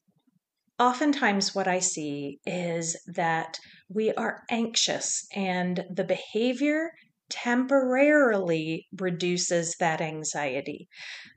Oftentimes, 0.79 1.55
what 1.55 1.67
I 1.67 1.79
see 1.79 2.39
is 2.45 2.95
that 3.07 3.57
we 3.89 4.13
are 4.13 4.43
anxious 4.49 5.25
and 5.33 5.85
the 5.89 6.03
behavior 6.03 6.91
temporarily 7.29 8.87
reduces 8.97 9.75
that 9.79 10.01
anxiety. 10.01 10.87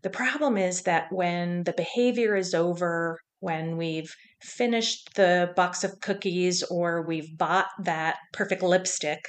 The 0.03 0.11
problem 0.11 0.57
is 0.57 0.83
that 0.83 1.13
when 1.13 1.65
the 1.65 1.73
behavior 1.73 2.37
is 2.37 2.55
over, 2.55 3.19
when 3.41 3.77
we've 3.77 4.15
finished 4.43 5.15
the 5.15 5.53
box 5.57 5.83
of 5.83 6.01
cookies 6.01 6.63
or 6.65 7.03
we've 7.07 7.37
bought 7.37 7.69
that 7.83 8.17
perfect 8.33 8.63
lipstick, 8.63 9.25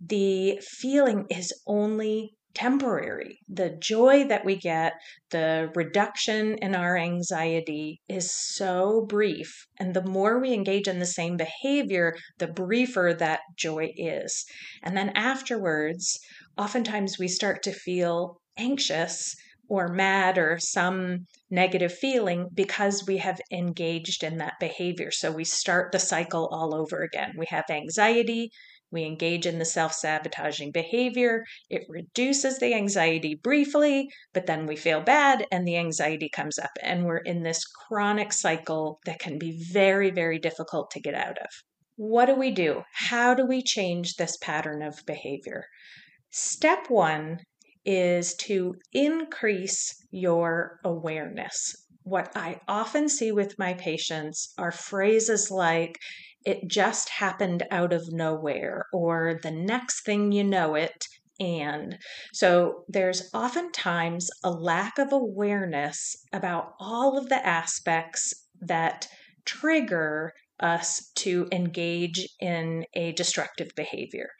the 0.00 0.58
feeling 0.62 1.26
is 1.30 1.52
only 1.66 2.35
temporary. 2.56 3.38
The 3.48 3.76
joy 3.78 4.24
that 4.28 4.44
we 4.46 4.56
get, 4.56 4.94
the 5.30 5.70
reduction 5.74 6.56
in 6.62 6.74
our 6.74 6.96
anxiety 6.96 8.00
is 8.08 8.34
so 8.34 9.04
brief. 9.06 9.66
And 9.78 9.92
the 9.92 10.02
more 10.02 10.40
we 10.40 10.54
engage 10.54 10.88
in 10.88 10.98
the 10.98 11.04
same 11.04 11.36
behavior, 11.36 12.16
the 12.38 12.46
briefer 12.46 13.14
that 13.18 13.40
joy 13.56 13.92
is. 13.96 14.46
And 14.82 14.96
then 14.96 15.10
afterwards, 15.10 16.18
oftentimes 16.56 17.18
we 17.18 17.28
start 17.28 17.62
to 17.64 17.72
feel 17.72 18.40
anxious 18.56 19.36
or 19.68 19.88
mad 19.88 20.38
or 20.38 20.58
some 20.58 21.26
negative 21.50 21.92
feeling 21.92 22.48
because 22.54 23.04
we 23.06 23.18
have 23.18 23.40
engaged 23.52 24.22
in 24.22 24.38
that 24.38 24.54
behavior. 24.60 25.10
So 25.10 25.30
we 25.30 25.44
start 25.44 25.92
the 25.92 25.98
cycle 25.98 26.48
all 26.50 26.74
over 26.74 27.02
again. 27.02 27.32
We 27.36 27.46
have 27.50 27.64
anxiety, 27.68 28.50
we 28.90 29.04
engage 29.04 29.46
in 29.46 29.58
the 29.58 29.64
self 29.64 29.92
sabotaging 29.92 30.70
behavior. 30.70 31.44
It 31.68 31.82
reduces 31.88 32.58
the 32.58 32.74
anxiety 32.74 33.34
briefly, 33.34 34.08
but 34.32 34.46
then 34.46 34.66
we 34.66 34.76
feel 34.76 35.00
bad 35.00 35.46
and 35.50 35.66
the 35.66 35.76
anxiety 35.76 36.28
comes 36.28 36.58
up. 36.58 36.70
And 36.82 37.04
we're 37.04 37.18
in 37.18 37.42
this 37.42 37.64
chronic 37.64 38.32
cycle 38.32 39.00
that 39.04 39.18
can 39.18 39.38
be 39.38 39.62
very, 39.72 40.10
very 40.10 40.38
difficult 40.38 40.90
to 40.92 41.00
get 41.00 41.14
out 41.14 41.38
of. 41.38 41.48
What 41.96 42.26
do 42.26 42.34
we 42.34 42.50
do? 42.50 42.82
How 42.92 43.34
do 43.34 43.46
we 43.46 43.62
change 43.62 44.14
this 44.14 44.36
pattern 44.36 44.82
of 44.82 45.04
behavior? 45.06 45.64
Step 46.30 46.90
one 46.90 47.40
is 47.84 48.34
to 48.34 48.74
increase 48.92 49.94
your 50.10 50.80
awareness. 50.84 51.74
What 52.02 52.30
I 52.36 52.60
often 52.68 53.08
see 53.08 53.32
with 53.32 53.58
my 53.58 53.74
patients 53.74 54.52
are 54.58 54.70
phrases 54.70 55.50
like, 55.50 55.98
it 56.46 56.68
just 56.68 57.08
happened 57.10 57.64
out 57.70 57.92
of 57.92 58.12
nowhere, 58.12 58.86
or 58.92 59.38
the 59.42 59.50
next 59.50 60.04
thing 60.06 60.32
you 60.32 60.44
know 60.44 60.74
it, 60.76 61.06
and 61.40 61.98
so 62.32 62.84
there's 62.88 63.28
oftentimes 63.34 64.30
a 64.44 64.50
lack 64.50 64.98
of 64.98 65.12
awareness 65.12 66.16
about 66.32 66.72
all 66.80 67.18
of 67.18 67.28
the 67.28 67.44
aspects 67.46 68.32
that 68.60 69.08
trigger 69.44 70.32
us 70.60 71.10
to 71.16 71.46
engage 71.52 72.26
in 72.40 72.86
a 72.94 73.12
destructive 73.12 73.68
behavior. 73.76 74.30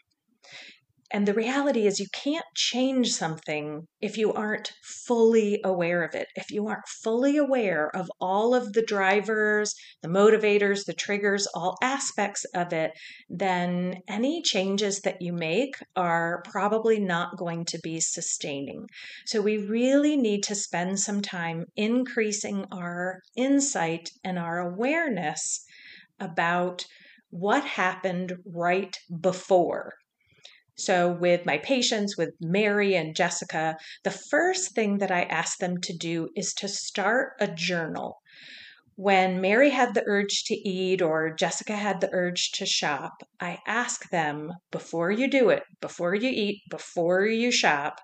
And 1.12 1.26
the 1.26 1.34
reality 1.34 1.86
is, 1.86 2.00
you 2.00 2.08
can't 2.12 2.44
change 2.56 3.12
something 3.12 3.86
if 4.00 4.18
you 4.18 4.32
aren't 4.32 4.72
fully 4.82 5.60
aware 5.62 6.02
of 6.02 6.16
it. 6.16 6.26
If 6.34 6.50
you 6.50 6.66
aren't 6.66 6.88
fully 6.88 7.36
aware 7.36 7.94
of 7.94 8.10
all 8.20 8.56
of 8.56 8.72
the 8.72 8.82
drivers, 8.82 9.72
the 10.02 10.08
motivators, 10.08 10.84
the 10.84 10.94
triggers, 10.94 11.46
all 11.54 11.76
aspects 11.80 12.44
of 12.56 12.72
it, 12.72 12.90
then 13.28 14.00
any 14.08 14.42
changes 14.42 15.02
that 15.02 15.22
you 15.22 15.32
make 15.32 15.76
are 15.94 16.42
probably 16.44 16.98
not 16.98 17.36
going 17.36 17.64
to 17.66 17.78
be 17.84 18.00
sustaining. 18.00 18.86
So, 19.26 19.40
we 19.40 19.58
really 19.58 20.16
need 20.16 20.42
to 20.44 20.56
spend 20.56 20.98
some 20.98 21.22
time 21.22 21.66
increasing 21.76 22.64
our 22.72 23.20
insight 23.36 24.10
and 24.24 24.40
our 24.40 24.58
awareness 24.58 25.64
about 26.18 26.84
what 27.30 27.64
happened 27.64 28.34
right 28.44 28.96
before 29.20 29.92
so, 30.76 31.10
with 31.10 31.46
my 31.46 31.58
patients, 31.58 32.16
with 32.16 32.34
Mary 32.40 32.94
and 32.94 33.16
Jessica, 33.16 33.76
the 34.04 34.10
first 34.10 34.74
thing 34.74 34.98
that 34.98 35.10
I 35.10 35.22
ask 35.22 35.58
them 35.58 35.80
to 35.80 35.96
do 35.96 36.28
is 36.36 36.52
to 36.54 36.68
start 36.68 37.32
a 37.40 37.48
journal. 37.48 38.18
When 38.96 39.40
Mary 39.40 39.70
had 39.70 39.94
the 39.94 40.04
urge 40.06 40.44
to 40.44 40.54
eat 40.54 41.02
or 41.02 41.34
Jessica 41.34 41.76
had 41.76 42.00
the 42.00 42.10
urge 42.12 42.50
to 42.52 42.66
shop, 42.66 43.12
I 43.40 43.58
ask 43.66 44.10
them 44.10 44.52
before 44.70 45.10
you 45.10 45.28
do 45.28 45.50
it, 45.50 45.62
before 45.80 46.14
you 46.14 46.30
eat, 46.30 46.62
before 46.70 47.26
you 47.26 47.50
shop, 47.50 48.00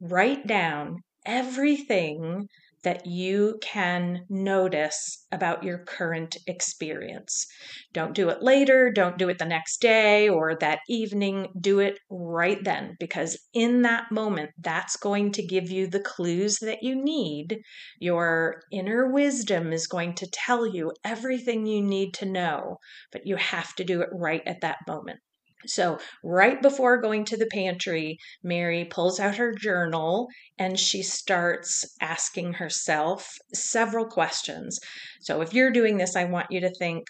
write 0.00 0.46
down 0.46 1.02
everything 1.26 2.48
that 2.82 3.06
you 3.06 3.58
can 3.62 4.24
notice 4.28 5.26
about 5.30 5.62
your 5.62 5.78
current 5.78 6.36
experience. 6.46 7.46
Don't 7.92 8.14
do 8.14 8.28
it 8.28 8.42
later, 8.42 8.90
don't 8.90 9.18
do 9.18 9.28
it 9.28 9.38
the 9.38 9.44
next 9.44 9.80
day 9.80 10.28
or 10.28 10.56
that 10.56 10.80
evening. 10.88 11.48
Do 11.60 11.78
it 11.78 11.98
right 12.10 12.62
then 12.62 12.96
because 12.98 13.38
in 13.54 13.82
that 13.82 14.10
moment, 14.10 14.50
that's 14.58 14.96
going 14.96 15.32
to 15.32 15.46
give 15.46 15.70
you 15.70 15.86
the 15.86 16.00
clues 16.00 16.58
that 16.58 16.82
you 16.82 16.94
need. 16.94 17.58
Your 18.00 18.62
inner 18.72 19.10
wisdom 19.10 19.72
is 19.72 19.86
going 19.86 20.14
to 20.14 20.30
tell 20.30 20.66
you 20.66 20.92
everything 21.04 21.66
you 21.66 21.82
need 21.82 22.14
to 22.14 22.26
know, 22.26 22.78
but 23.12 23.26
you 23.26 23.36
have 23.36 23.74
to 23.76 23.84
do 23.84 24.00
it 24.00 24.08
right 24.12 24.42
at 24.46 24.60
that 24.62 24.78
moment. 24.86 25.20
So, 25.66 25.98
right 26.24 26.60
before 26.60 27.00
going 27.00 27.24
to 27.26 27.36
the 27.36 27.46
pantry, 27.46 28.18
Mary 28.42 28.84
pulls 28.84 29.20
out 29.20 29.36
her 29.36 29.54
journal 29.54 30.28
and 30.58 30.78
she 30.78 31.02
starts 31.02 31.84
asking 32.00 32.54
herself 32.54 33.36
several 33.54 34.06
questions. 34.06 34.78
So, 35.20 35.40
if 35.40 35.54
you're 35.54 35.70
doing 35.70 35.98
this, 35.98 36.16
I 36.16 36.24
want 36.24 36.50
you 36.50 36.60
to 36.60 36.74
think 36.74 37.06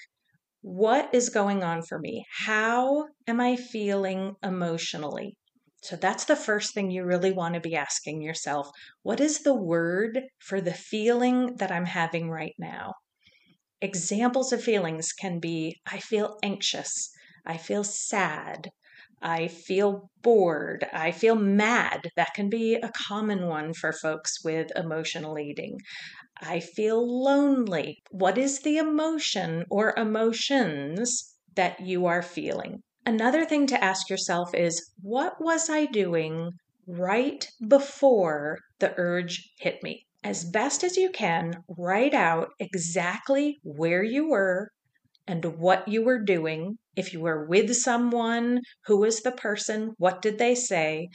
what 0.60 1.12
is 1.14 1.28
going 1.28 1.64
on 1.64 1.82
for 1.82 1.98
me? 1.98 2.24
How 2.44 3.08
am 3.26 3.40
I 3.40 3.56
feeling 3.56 4.34
emotionally? 4.42 5.36
So, 5.82 5.96
that's 5.96 6.24
the 6.24 6.36
first 6.36 6.74
thing 6.74 6.90
you 6.90 7.04
really 7.04 7.32
want 7.32 7.54
to 7.54 7.60
be 7.60 7.74
asking 7.74 8.22
yourself. 8.22 8.70
What 9.02 9.20
is 9.20 9.40
the 9.40 9.54
word 9.54 10.20
for 10.38 10.60
the 10.60 10.74
feeling 10.74 11.56
that 11.56 11.72
I'm 11.72 11.86
having 11.86 12.30
right 12.30 12.54
now? 12.58 12.94
Examples 13.80 14.52
of 14.52 14.62
feelings 14.62 15.12
can 15.12 15.40
be 15.40 15.80
I 15.86 15.98
feel 15.98 16.38
anxious. 16.42 17.10
I 17.44 17.56
feel 17.56 17.84
sad. 17.84 18.70
I 19.20 19.48
feel 19.48 20.10
bored. 20.22 20.86
I 20.92 21.12
feel 21.12 21.34
mad. 21.34 22.08
That 22.16 22.34
can 22.34 22.48
be 22.48 22.74
a 22.74 22.90
common 23.06 23.46
one 23.46 23.72
for 23.74 23.92
folks 23.92 24.44
with 24.44 24.70
emotional 24.76 25.38
eating. 25.38 25.78
I 26.40 26.60
feel 26.60 27.22
lonely. 27.22 28.02
What 28.10 28.38
is 28.38 28.60
the 28.60 28.78
emotion 28.78 29.64
or 29.70 29.94
emotions 29.96 31.36
that 31.54 31.80
you 31.80 32.06
are 32.06 32.22
feeling? 32.22 32.82
Another 33.06 33.44
thing 33.44 33.66
to 33.68 33.82
ask 33.82 34.08
yourself 34.08 34.54
is 34.54 34.92
what 35.02 35.40
was 35.40 35.68
I 35.68 35.86
doing 35.86 36.52
right 36.86 37.48
before 37.68 38.58
the 38.78 38.94
urge 38.96 39.50
hit 39.58 39.82
me? 39.82 40.06
As 40.24 40.44
best 40.44 40.84
as 40.84 40.96
you 40.96 41.10
can, 41.10 41.64
write 41.68 42.14
out 42.14 42.50
exactly 42.60 43.58
where 43.62 44.02
you 44.02 44.28
were 44.28 44.70
and 45.26 45.44
what 45.58 45.86
you 45.88 46.04
were 46.04 46.18
doing. 46.18 46.78
If 46.96 47.12
you 47.12 47.20
were 47.20 47.46
with 47.46 47.74
someone, 47.76 48.60
who 48.86 48.98
was 48.98 49.20
the 49.20 49.32
person, 49.32 49.94
what 49.98 50.22
did 50.22 50.38
they 50.38 50.54
say? 50.54 51.08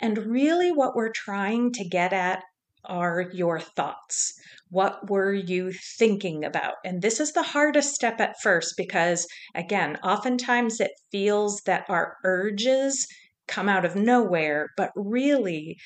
And 0.00 0.18
really, 0.18 0.72
what 0.72 0.94
we're 0.94 1.12
trying 1.12 1.72
to 1.72 1.84
get 1.84 2.12
at 2.12 2.42
are 2.84 3.30
your 3.32 3.60
thoughts. 3.60 4.32
What 4.68 5.08
were 5.08 5.32
you 5.32 5.72
thinking 5.98 6.44
about? 6.44 6.74
And 6.84 7.00
this 7.00 7.20
is 7.20 7.32
the 7.32 7.42
hardest 7.42 7.94
step 7.94 8.20
at 8.20 8.40
first 8.42 8.74
because, 8.76 9.26
again, 9.54 9.96
oftentimes 10.02 10.80
it 10.80 10.92
feels 11.10 11.60
that 11.66 11.84
our 11.88 12.16
urges 12.24 13.06
come 13.46 13.68
out 13.68 13.84
of 13.84 13.94
nowhere, 13.94 14.68
but 14.76 14.90
really, 14.96 15.76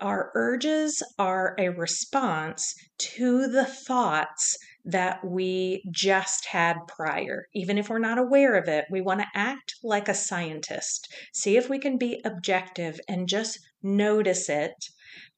our 0.00 0.32
urges 0.34 1.02
are 1.18 1.54
a 1.58 1.68
response 1.70 2.74
to 2.98 3.46
the 3.46 3.64
thoughts 3.64 4.58
that 4.84 5.24
we 5.24 5.82
just 5.90 6.46
had 6.46 6.76
prior. 6.88 7.46
Even 7.54 7.78
if 7.78 7.88
we're 7.88 7.98
not 7.98 8.18
aware 8.18 8.56
of 8.56 8.68
it, 8.68 8.86
we 8.90 9.00
want 9.00 9.20
to 9.20 9.26
act 9.34 9.76
like 9.82 10.08
a 10.08 10.14
scientist, 10.14 11.12
see 11.32 11.56
if 11.56 11.68
we 11.68 11.78
can 11.78 11.98
be 11.98 12.20
objective 12.24 13.00
and 13.08 13.28
just 13.28 13.58
notice 13.82 14.48
it 14.48 14.88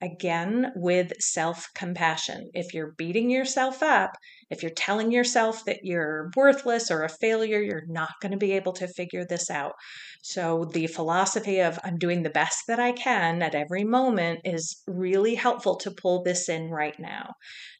again 0.00 0.72
with 0.76 1.12
self 1.20 1.68
compassion. 1.74 2.50
If 2.54 2.74
you're 2.74 2.94
beating 2.96 3.30
yourself 3.30 3.82
up, 3.82 4.12
if 4.50 4.62
you're 4.62 4.72
telling 4.72 5.10
yourself 5.10 5.64
that 5.64 5.80
you're 5.82 6.30
worthless 6.36 6.90
or 6.90 7.02
a 7.02 7.08
failure, 7.08 7.60
you're 7.60 7.86
not 7.88 8.20
going 8.20 8.32
to 8.32 8.38
be 8.38 8.52
able 8.52 8.72
to 8.74 8.88
figure 8.88 9.24
this 9.24 9.50
out. 9.50 9.74
So, 10.22 10.64
the 10.72 10.86
philosophy 10.86 11.60
of 11.60 11.78
I'm 11.84 11.98
doing 11.98 12.22
the 12.22 12.30
best 12.30 12.64
that 12.68 12.80
I 12.80 12.92
can 12.92 13.42
at 13.42 13.54
every 13.54 13.84
moment 13.84 14.40
is 14.44 14.82
really 14.86 15.34
helpful 15.34 15.76
to 15.76 15.90
pull 15.90 16.22
this 16.22 16.48
in 16.48 16.70
right 16.70 16.98
now 16.98 17.30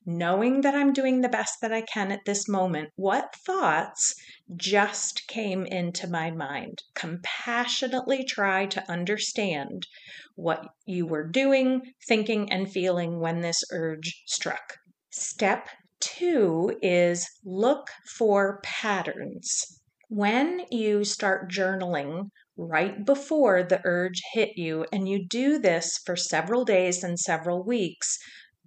knowing 0.07 0.61
that 0.61 0.75
I'm 0.75 0.93
doing 0.93 1.21
the 1.21 1.29
best 1.29 1.61
that 1.63 1.73
I 1.73 1.81
can 1.81 2.13
at 2.13 2.25
this 2.27 2.49
moment, 2.49 2.91
what 2.97 3.35
thoughts 3.35 4.15
just 4.57 5.27
came 5.27 5.65
into 5.65 6.07
my 6.07 6.31
mind? 6.31 6.83
Compassionately 6.95 8.25
try 8.25 8.67
to 8.67 8.91
understand 8.91 9.87
what 10.35 10.67
you 10.85 11.07
were 11.07 11.27
doing, 11.27 11.81
thinking, 12.09 12.51
and 12.53 12.71
feeling 12.71 13.21
when 13.21 13.41
this 13.41 13.63
urge 13.73 14.23
struck. 14.27 14.79
Step 15.11 15.69
two 16.01 16.77
is 16.83 17.29
look 17.45 17.89
for 18.17 18.61
patterns. 18.63 19.81
When 20.09 20.63
you 20.71 21.05
start 21.05 21.51
journaling 21.51 22.31
right 22.57 23.05
before 23.05 23.63
the 23.63 23.81
urge 23.85 24.21
hit 24.33 24.51
you, 24.57 24.87
and 24.93 25.09
you 25.09 25.27
do 25.27 25.59
this 25.59 25.99
for 26.05 26.17
several 26.17 26.65
days 26.65 27.03
and 27.03 27.19
several 27.19 27.65
weeks, 27.65 28.19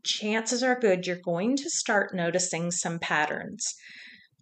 chances 0.03 0.63
are 0.63 0.79
good 0.79 1.05
you're 1.05 1.19
going 1.23 1.55
to 1.57 1.69
start 1.69 2.15
noticing 2.15 2.71
some 2.71 2.99
patterns. 2.99 3.75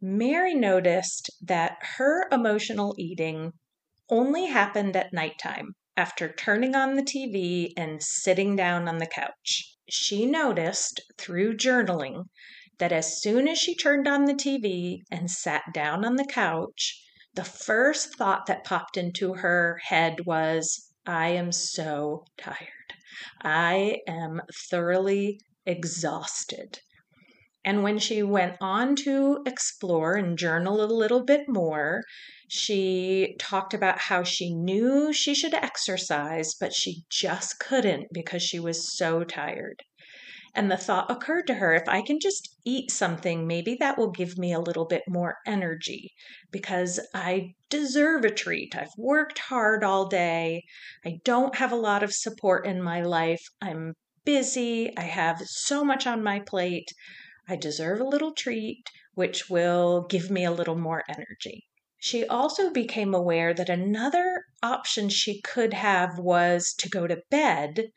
Mary 0.01 0.53
noticed 0.53 1.29
that 1.41 1.77
her 1.97 2.27
emotional 2.31 2.95
eating 2.97 3.51
only 4.09 4.45
happened 4.45 4.95
at 4.95 5.13
nighttime 5.13 5.75
after 5.97 6.31
turning 6.31 6.75
on 6.75 6.95
the 6.95 7.01
TV 7.01 7.71
and 7.77 8.03
sitting 8.03 8.55
down 8.55 8.87
on 8.87 8.97
the 8.97 9.05
couch. 9.05 9.75
She 9.89 10.25
noticed 10.25 11.01
through 11.17 11.57
journaling 11.57 12.25
that 12.77 12.91
as 12.91 13.21
soon 13.21 13.47
as 13.47 13.57
she 13.57 13.75
turned 13.75 14.07
on 14.07 14.25
the 14.25 14.33
TV 14.33 15.03
and 15.09 15.31
sat 15.31 15.63
down 15.73 16.03
on 16.03 16.15
the 16.15 16.25
couch, 16.25 17.01
the 17.33 17.43
first 17.43 18.15
thought 18.15 18.45
that 18.47 18.63
popped 18.63 18.97
into 18.97 19.35
her 19.35 19.79
head 19.83 20.25
was, 20.25 20.91
I 21.05 21.29
am 21.29 21.51
so 21.51 22.25
tired. 22.37 22.93
I 23.41 23.99
am 24.07 24.41
thoroughly 24.69 25.39
exhausted. 25.65 26.79
And 27.65 27.81
when 27.81 27.97
she 27.97 28.21
went 28.21 28.57
on 28.61 28.95
to 28.97 29.39
explore 29.47 30.13
and 30.13 30.37
journal 30.37 30.83
a 30.83 30.85
little 30.85 31.25
bit 31.25 31.49
more, 31.49 32.03
she 32.47 33.35
talked 33.39 33.73
about 33.73 33.97
how 34.01 34.21
she 34.21 34.53
knew 34.53 35.11
she 35.11 35.33
should 35.33 35.55
exercise, 35.55 36.53
but 36.53 36.73
she 36.73 37.05
just 37.09 37.59
couldn't 37.59 38.09
because 38.13 38.43
she 38.43 38.59
was 38.59 38.95
so 38.95 39.23
tired. 39.23 39.81
And 40.53 40.71
the 40.71 40.77
thought 40.77 41.09
occurred 41.09 41.47
to 41.47 41.55
her 41.55 41.73
if 41.73 41.89
I 41.89 42.03
can 42.03 42.19
just 42.21 42.55
eat 42.65 42.91
something, 42.91 43.47
maybe 43.47 43.75
that 43.79 43.97
will 43.97 44.11
give 44.11 44.37
me 44.37 44.53
a 44.53 44.59
little 44.59 44.85
bit 44.85 45.01
more 45.07 45.37
energy 45.47 46.13
because 46.51 46.99
I 47.15 47.55
deserve 47.69 48.23
a 48.23 48.29
treat. 48.29 48.75
I've 48.75 48.93
worked 48.95 49.39
hard 49.39 49.83
all 49.83 50.07
day. 50.07 50.63
I 51.03 51.17
don't 51.25 51.55
have 51.55 51.71
a 51.71 51.75
lot 51.75 52.03
of 52.03 52.13
support 52.13 52.67
in 52.67 52.81
my 52.81 53.01
life. 53.01 53.41
I'm 53.59 53.95
busy. 54.23 54.95
I 54.95 55.03
have 55.03 55.41
so 55.45 55.83
much 55.83 56.07
on 56.07 56.23
my 56.23 56.39
plate. 56.39 56.91
I 57.47 57.55
deserve 57.55 57.99
a 57.99 58.05
little 58.05 58.33
treat, 58.33 58.89
which 59.13 59.49
will 59.49 60.07
give 60.09 60.31
me 60.31 60.43
a 60.45 60.51
little 60.51 60.77
more 60.77 61.03
energy. 61.07 61.65
She 61.97 62.27
also 62.27 62.69
became 62.69 63.15
aware 63.15 63.53
that 63.53 63.69
another 63.69 64.45
option 64.61 65.09
she 65.09 65.41
could 65.41 65.73
have 65.73 66.19
was 66.19 66.73
to 66.79 66.89
go 66.89 67.07
to 67.07 67.23
bed, 67.31 67.89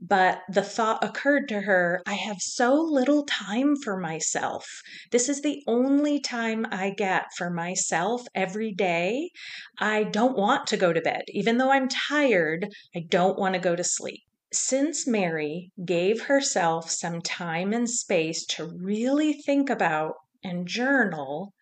but 0.00 0.42
the 0.48 0.62
thought 0.62 1.04
occurred 1.04 1.48
to 1.48 1.60
her 1.62 2.00
I 2.06 2.14
have 2.14 2.40
so 2.40 2.74
little 2.74 3.26
time 3.26 3.76
for 3.76 3.98
myself. 3.98 4.66
This 5.10 5.28
is 5.28 5.42
the 5.42 5.62
only 5.66 6.20
time 6.20 6.66
I 6.70 6.90
get 6.90 7.34
for 7.36 7.50
myself 7.50 8.22
every 8.34 8.72
day. 8.72 9.30
I 9.78 10.04
don't 10.04 10.38
want 10.38 10.66
to 10.68 10.78
go 10.78 10.92
to 10.92 11.00
bed. 11.02 11.24
Even 11.28 11.58
though 11.58 11.70
I'm 11.70 11.88
tired, 11.88 12.68
I 12.94 13.00
don't 13.00 13.38
want 13.38 13.54
to 13.54 13.60
go 13.60 13.76
to 13.76 13.84
sleep. 13.84 14.22
Since 14.52 15.06
Mary 15.06 15.70
gave 15.84 16.22
herself 16.22 16.90
some 16.90 17.22
time 17.22 17.72
and 17.72 17.88
space 17.88 18.44
to 18.46 18.66
really 18.66 19.32
think 19.32 19.70
about 19.70 20.14
and 20.42 20.66
journal, 20.66 21.54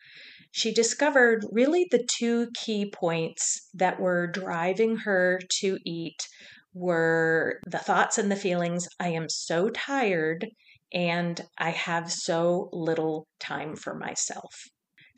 she 0.50 0.72
discovered 0.72 1.44
really 1.52 1.86
the 1.90 2.02
two 2.02 2.50
key 2.54 2.90
points 2.90 3.68
that 3.74 4.00
were 4.00 4.26
driving 4.26 4.96
her 4.98 5.38
to 5.60 5.78
eat 5.84 6.26
were 6.72 7.60
the 7.66 7.78
thoughts 7.78 8.16
and 8.16 8.32
the 8.32 8.36
feelings 8.36 8.88
I 8.98 9.08
am 9.08 9.28
so 9.28 9.68
tired 9.68 10.46
and 10.90 11.46
I 11.58 11.70
have 11.70 12.10
so 12.10 12.70
little 12.72 13.28
time 13.38 13.76
for 13.76 13.94
myself. 13.94 14.64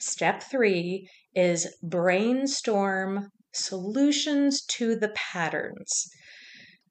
Step 0.01 0.43
three 0.43 1.09
is 1.37 1.77
brainstorm 1.83 3.29
solutions 3.53 4.65
to 4.67 4.97
the 4.97 5.11
patterns. 5.11 6.09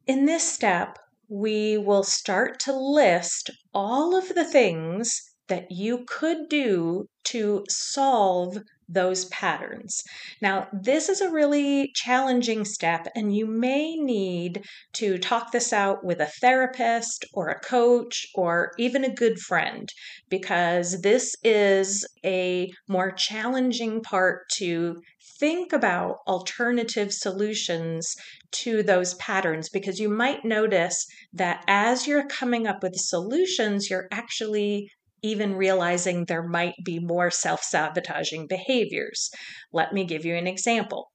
In 0.10 0.26
this 0.26 0.52
step, 0.52 0.98
we 1.28 1.78
will 1.78 2.02
start 2.02 2.60
to 2.62 2.74
list 2.74 3.52
all 3.76 4.16
of 4.16 4.30
the 4.34 4.44
things 4.44 5.22
that 5.50 5.70
you 5.70 6.04
could 6.08 6.50
do 6.50 7.06
to 7.26 7.64
solve 7.70 8.58
those 8.88 9.26
patterns. 9.26 10.02
Now, 10.42 10.68
this 10.74 11.10
is 11.10 11.22
a 11.22 11.30
really 11.30 11.92
challenging 11.94 12.66
step, 12.66 13.06
and 13.16 13.36
you 13.36 13.46
may 13.46 13.98
need 13.98 14.64
to 14.94 15.20
talk 15.20 15.52
this 15.52 15.72
out 15.72 16.04
with 16.04 16.20
a 16.20 16.32
therapist 16.42 17.24
or 17.32 17.50
a 17.50 17.60
coach 17.60 18.26
or 18.34 18.72
even 18.80 19.04
a 19.04 19.14
good 19.14 19.38
friend 19.38 19.88
because 20.28 21.02
this 21.02 21.36
is 21.44 22.04
a 22.26 22.72
more 22.88 23.12
challenging 23.12 24.02
part 24.02 24.50
to 24.56 25.04
think 25.40 25.74
about 25.74 26.18
alternative 26.28 27.14
solutions 27.14 28.16
to 28.52 28.84
those 28.84 29.14
patterns 29.16 29.70
because 29.70 30.00
you 30.00 30.10
might 30.10 30.44
notice 30.44 31.06
that 31.34 31.64
as 31.68 32.08
you're 32.08 32.28
coming 32.28 32.68
up 32.68 32.84
with 32.84 32.96
solutions, 32.96 33.90
you're 33.90 34.08
actually 34.12 34.92
even 35.22 35.56
realizing 35.56 36.26
there 36.26 36.48
might 36.48 36.76
be 36.84 37.00
more 37.00 37.30
self 37.30 37.62
sabotaging 37.64 38.48
behaviors. 38.48 39.30
Let 39.74 39.94
me 39.94 40.06
give 40.06 40.26
you 40.26 40.36
an 40.36 40.48
example. 40.48 41.12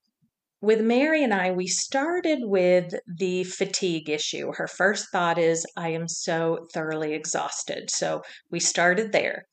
With 0.61 0.81
Mary 0.81 1.23
and 1.23 1.35
I, 1.35 1.53
we 1.53 1.67
started 1.67 2.39
with 2.43 2.95
the 3.07 3.45
fatigue 3.45 4.09
issue. 4.09 4.53
Her 4.57 4.67
first 4.67 5.09
thought 5.13 5.37
is, 5.37 5.67
I 5.77 5.91
am 5.91 6.09
so 6.09 6.67
thoroughly 6.73 7.13
exhausted. 7.13 7.91
So 7.91 8.23
we 8.51 8.61
started 8.61 9.13
there. 9.13 9.45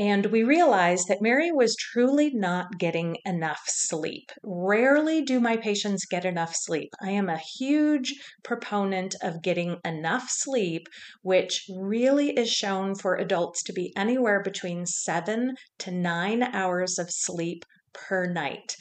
And 0.00 0.24
we 0.32 0.44
realized 0.44 1.08
that 1.08 1.20
Mary 1.20 1.52
was 1.52 1.76
truly 1.76 2.30
not 2.32 2.78
getting 2.78 3.18
enough 3.26 3.60
sleep. 3.66 4.32
Rarely 4.42 5.20
do 5.20 5.40
my 5.40 5.58
patients 5.58 6.06
get 6.06 6.24
enough 6.24 6.56
sleep. 6.56 6.88
I 7.02 7.10
am 7.10 7.28
a 7.28 7.36
huge 7.36 8.14
proponent 8.42 9.14
of 9.22 9.42
getting 9.42 9.76
enough 9.84 10.30
sleep, 10.30 10.88
which 11.20 11.66
really 11.76 12.30
is 12.30 12.50
shown 12.50 12.94
for 12.94 13.16
adults 13.16 13.62
to 13.64 13.74
be 13.74 13.92
anywhere 13.94 14.42
between 14.42 14.86
seven 14.86 15.54
to 15.80 15.90
nine 15.90 16.44
hours 16.44 16.98
of 16.98 17.10
sleep 17.10 17.66
per 17.92 18.24
night. 18.24 18.76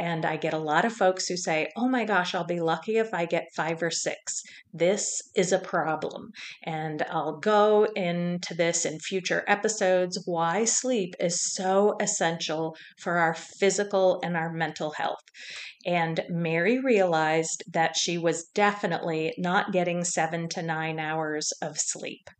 And 0.00 0.24
I 0.24 0.38
get 0.38 0.54
a 0.54 0.58
lot 0.58 0.86
of 0.86 0.94
folks 0.94 1.26
who 1.26 1.36
say, 1.36 1.68
oh 1.76 1.86
my 1.86 2.06
gosh, 2.06 2.34
I'll 2.34 2.46
be 2.46 2.58
lucky 2.58 2.96
if 2.96 3.12
I 3.12 3.26
get 3.26 3.52
five 3.54 3.82
or 3.82 3.90
six. 3.90 4.42
This 4.72 5.20
is 5.36 5.52
a 5.52 5.58
problem. 5.58 6.30
And 6.64 7.02
I'll 7.10 7.36
go 7.36 7.84
into 7.94 8.54
this 8.54 8.86
in 8.86 8.98
future 8.98 9.44
episodes 9.46 10.22
why 10.24 10.64
sleep 10.64 11.16
is 11.20 11.52
so 11.52 11.96
essential 12.00 12.74
for 12.98 13.18
our 13.18 13.34
physical 13.34 14.20
and 14.24 14.38
our 14.38 14.50
mental 14.50 14.92
health. 14.92 15.20
And 15.84 16.24
Mary 16.30 16.78
realized 16.78 17.62
that 17.70 17.94
she 17.94 18.16
was 18.16 18.46
definitely 18.54 19.34
not 19.36 19.70
getting 19.70 20.02
seven 20.04 20.48
to 20.50 20.62
nine 20.62 20.98
hours 20.98 21.52
of 21.60 21.78
sleep. 21.78 22.30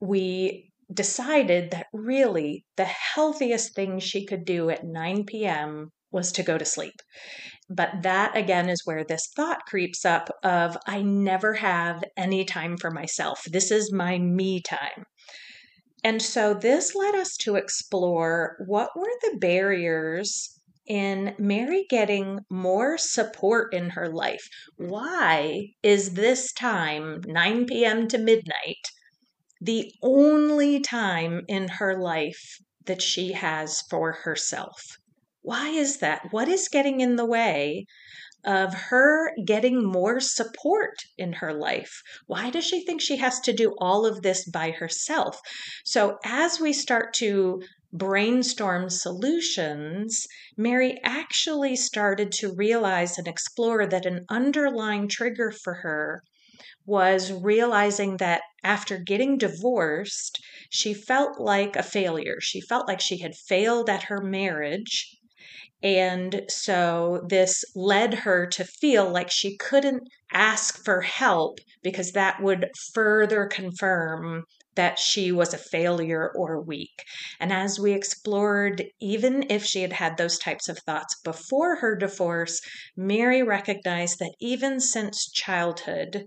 We 0.00 0.70
decided 0.92 1.70
that 1.70 1.86
really 1.94 2.66
the 2.76 2.84
healthiest 2.84 3.74
thing 3.74 4.00
she 4.00 4.26
could 4.26 4.44
do 4.44 4.68
at 4.68 4.84
9 4.84 5.24
p.m 5.24 5.92
was 6.10 6.32
to 6.32 6.42
go 6.42 6.56
to 6.58 6.64
sleep. 6.64 6.94
But 7.68 8.02
that 8.02 8.36
again 8.36 8.68
is 8.68 8.82
where 8.84 9.04
this 9.04 9.28
thought 9.34 9.66
creeps 9.66 10.04
up 10.04 10.30
of 10.42 10.76
I 10.86 11.02
never 11.02 11.54
have 11.54 12.04
any 12.16 12.44
time 12.44 12.76
for 12.76 12.90
myself. 12.90 13.42
This 13.50 13.70
is 13.70 13.92
my 13.92 14.18
me 14.18 14.60
time. 14.60 15.04
And 16.04 16.22
so 16.22 16.54
this 16.54 16.94
led 16.94 17.16
us 17.16 17.36
to 17.38 17.56
explore 17.56 18.56
what 18.66 18.90
were 18.94 19.12
the 19.22 19.38
barriers 19.38 20.60
in 20.86 21.34
Mary 21.38 21.84
getting 21.90 22.38
more 22.48 22.96
support 22.96 23.74
in 23.74 23.90
her 23.90 24.08
life. 24.08 24.46
Why 24.76 25.70
is 25.82 26.14
this 26.14 26.52
time, 26.52 27.22
9 27.26 27.66
p.m. 27.66 28.06
to 28.08 28.18
midnight, 28.18 28.92
the 29.60 29.90
only 30.02 30.78
time 30.78 31.42
in 31.48 31.66
her 31.66 32.00
life 32.00 32.58
that 32.84 33.02
she 33.02 33.32
has 33.32 33.82
for 33.90 34.12
herself? 34.12 34.80
Why 35.46 35.68
is 35.68 35.98
that? 35.98 36.32
What 36.32 36.48
is 36.48 36.66
getting 36.66 37.00
in 37.00 37.14
the 37.14 37.24
way 37.24 37.86
of 38.44 38.74
her 38.74 39.30
getting 39.44 39.84
more 39.84 40.18
support 40.18 41.04
in 41.16 41.34
her 41.34 41.54
life? 41.54 42.02
Why 42.26 42.50
does 42.50 42.64
she 42.64 42.84
think 42.84 43.00
she 43.00 43.18
has 43.18 43.38
to 43.42 43.52
do 43.52 43.76
all 43.78 44.06
of 44.06 44.22
this 44.22 44.44
by 44.44 44.72
herself? 44.72 45.40
So, 45.84 46.18
as 46.24 46.58
we 46.58 46.72
start 46.72 47.14
to 47.18 47.62
brainstorm 47.92 48.90
solutions, 48.90 50.26
Mary 50.56 50.98
actually 51.04 51.76
started 51.76 52.32
to 52.32 52.52
realize 52.52 53.16
and 53.16 53.28
explore 53.28 53.86
that 53.86 54.04
an 54.04 54.24
underlying 54.28 55.06
trigger 55.06 55.52
for 55.52 55.74
her 55.74 56.22
was 56.84 57.32
realizing 57.32 58.16
that 58.16 58.42
after 58.64 58.98
getting 58.98 59.38
divorced, 59.38 60.40
she 60.70 60.92
felt 60.92 61.40
like 61.40 61.76
a 61.76 61.84
failure. 61.84 62.40
She 62.40 62.60
felt 62.60 62.88
like 62.88 63.00
she 63.00 63.18
had 63.18 63.36
failed 63.36 63.88
at 63.88 64.04
her 64.04 64.20
marriage 64.20 65.15
and 65.86 66.42
so 66.48 67.24
this 67.28 67.64
led 67.76 68.12
her 68.12 68.44
to 68.44 68.64
feel 68.64 69.08
like 69.08 69.30
she 69.30 69.56
couldn't 69.56 70.02
ask 70.32 70.84
for 70.84 71.00
help 71.02 71.60
because 71.84 72.10
that 72.10 72.42
would 72.42 72.68
further 72.92 73.46
confirm 73.46 74.42
that 74.74 74.98
she 74.98 75.30
was 75.30 75.54
a 75.54 75.58
failure 75.58 76.32
or 76.34 76.60
weak. 76.60 77.04
And 77.38 77.52
as 77.52 77.78
we 77.78 77.92
explored, 77.92 78.84
even 79.00 79.44
if 79.48 79.64
she 79.64 79.82
had 79.82 79.92
had 79.92 80.16
those 80.16 80.38
types 80.38 80.68
of 80.68 80.76
thoughts 80.80 81.20
before 81.22 81.76
her 81.76 81.94
divorce, 81.94 82.60
Mary 82.96 83.44
recognized 83.44 84.18
that 84.18 84.34
even 84.40 84.80
since 84.80 85.30
childhood, 85.30 86.24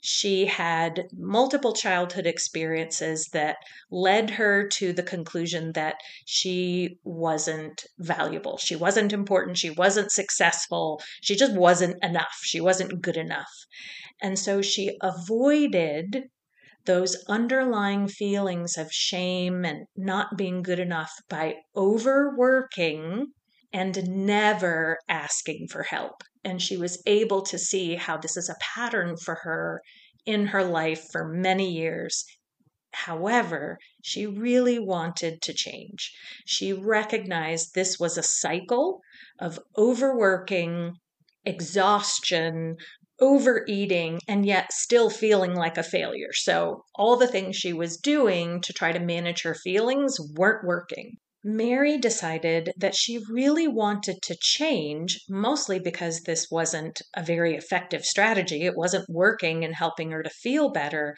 she 0.00 0.46
had 0.46 1.08
multiple 1.12 1.72
childhood 1.72 2.26
experiences 2.26 3.28
that 3.32 3.56
led 3.90 4.30
her 4.30 4.66
to 4.68 4.92
the 4.92 5.02
conclusion 5.02 5.72
that 5.72 5.96
she 6.24 6.98
wasn't 7.02 7.84
valuable. 7.98 8.58
She 8.58 8.76
wasn't 8.76 9.12
important. 9.12 9.58
She 9.58 9.70
wasn't 9.70 10.12
successful. 10.12 11.02
She 11.20 11.34
just 11.34 11.54
wasn't 11.54 12.02
enough. 12.02 12.38
She 12.42 12.60
wasn't 12.60 13.02
good 13.02 13.16
enough. 13.16 13.50
And 14.22 14.38
so 14.38 14.62
she 14.62 14.96
avoided 15.02 16.24
those 16.84 17.24
underlying 17.28 18.08
feelings 18.08 18.78
of 18.78 18.92
shame 18.92 19.64
and 19.64 19.86
not 19.96 20.36
being 20.36 20.62
good 20.62 20.78
enough 20.78 21.12
by 21.28 21.56
overworking 21.76 23.26
and 23.72 24.08
never 24.08 24.98
asking 25.08 25.68
for 25.70 25.82
help. 25.82 26.22
And 26.44 26.60
she 26.62 26.76
was 26.76 27.02
able 27.06 27.42
to 27.42 27.58
see 27.58 27.96
how 27.96 28.16
this 28.16 28.36
is 28.36 28.48
a 28.48 28.56
pattern 28.60 29.16
for 29.16 29.36
her 29.42 29.82
in 30.24 30.46
her 30.46 30.64
life 30.64 31.04
for 31.10 31.26
many 31.26 31.70
years. 31.70 32.24
However, 32.92 33.78
she 34.02 34.26
really 34.26 34.78
wanted 34.78 35.42
to 35.42 35.52
change. 35.52 36.12
She 36.46 36.72
recognized 36.72 37.74
this 37.74 37.98
was 37.98 38.16
a 38.16 38.22
cycle 38.22 39.00
of 39.38 39.58
overworking, 39.76 40.94
exhaustion, 41.44 42.76
overeating, 43.20 44.20
and 44.28 44.46
yet 44.46 44.72
still 44.72 45.10
feeling 45.10 45.54
like 45.54 45.76
a 45.76 45.82
failure. 45.82 46.32
So, 46.32 46.84
all 46.94 47.16
the 47.16 47.26
things 47.26 47.56
she 47.56 47.72
was 47.72 47.96
doing 47.96 48.60
to 48.62 48.72
try 48.72 48.92
to 48.92 49.00
manage 49.00 49.42
her 49.42 49.54
feelings 49.54 50.18
weren't 50.34 50.66
working. 50.66 51.18
Mary 51.44 51.96
decided 51.98 52.72
that 52.76 52.94
she 52.94 53.20
really 53.30 53.68
wanted 53.68 54.20
to 54.22 54.36
change, 54.40 55.20
mostly 55.28 55.78
because 55.78 56.22
this 56.22 56.48
wasn't 56.50 57.00
a 57.16 57.22
very 57.22 57.54
effective 57.54 58.04
strategy. 58.04 58.64
It 58.64 58.76
wasn't 58.76 59.08
working 59.08 59.64
and 59.64 59.74
helping 59.74 60.10
her 60.10 60.22
to 60.22 60.30
feel 60.30 60.70
better. 60.70 61.16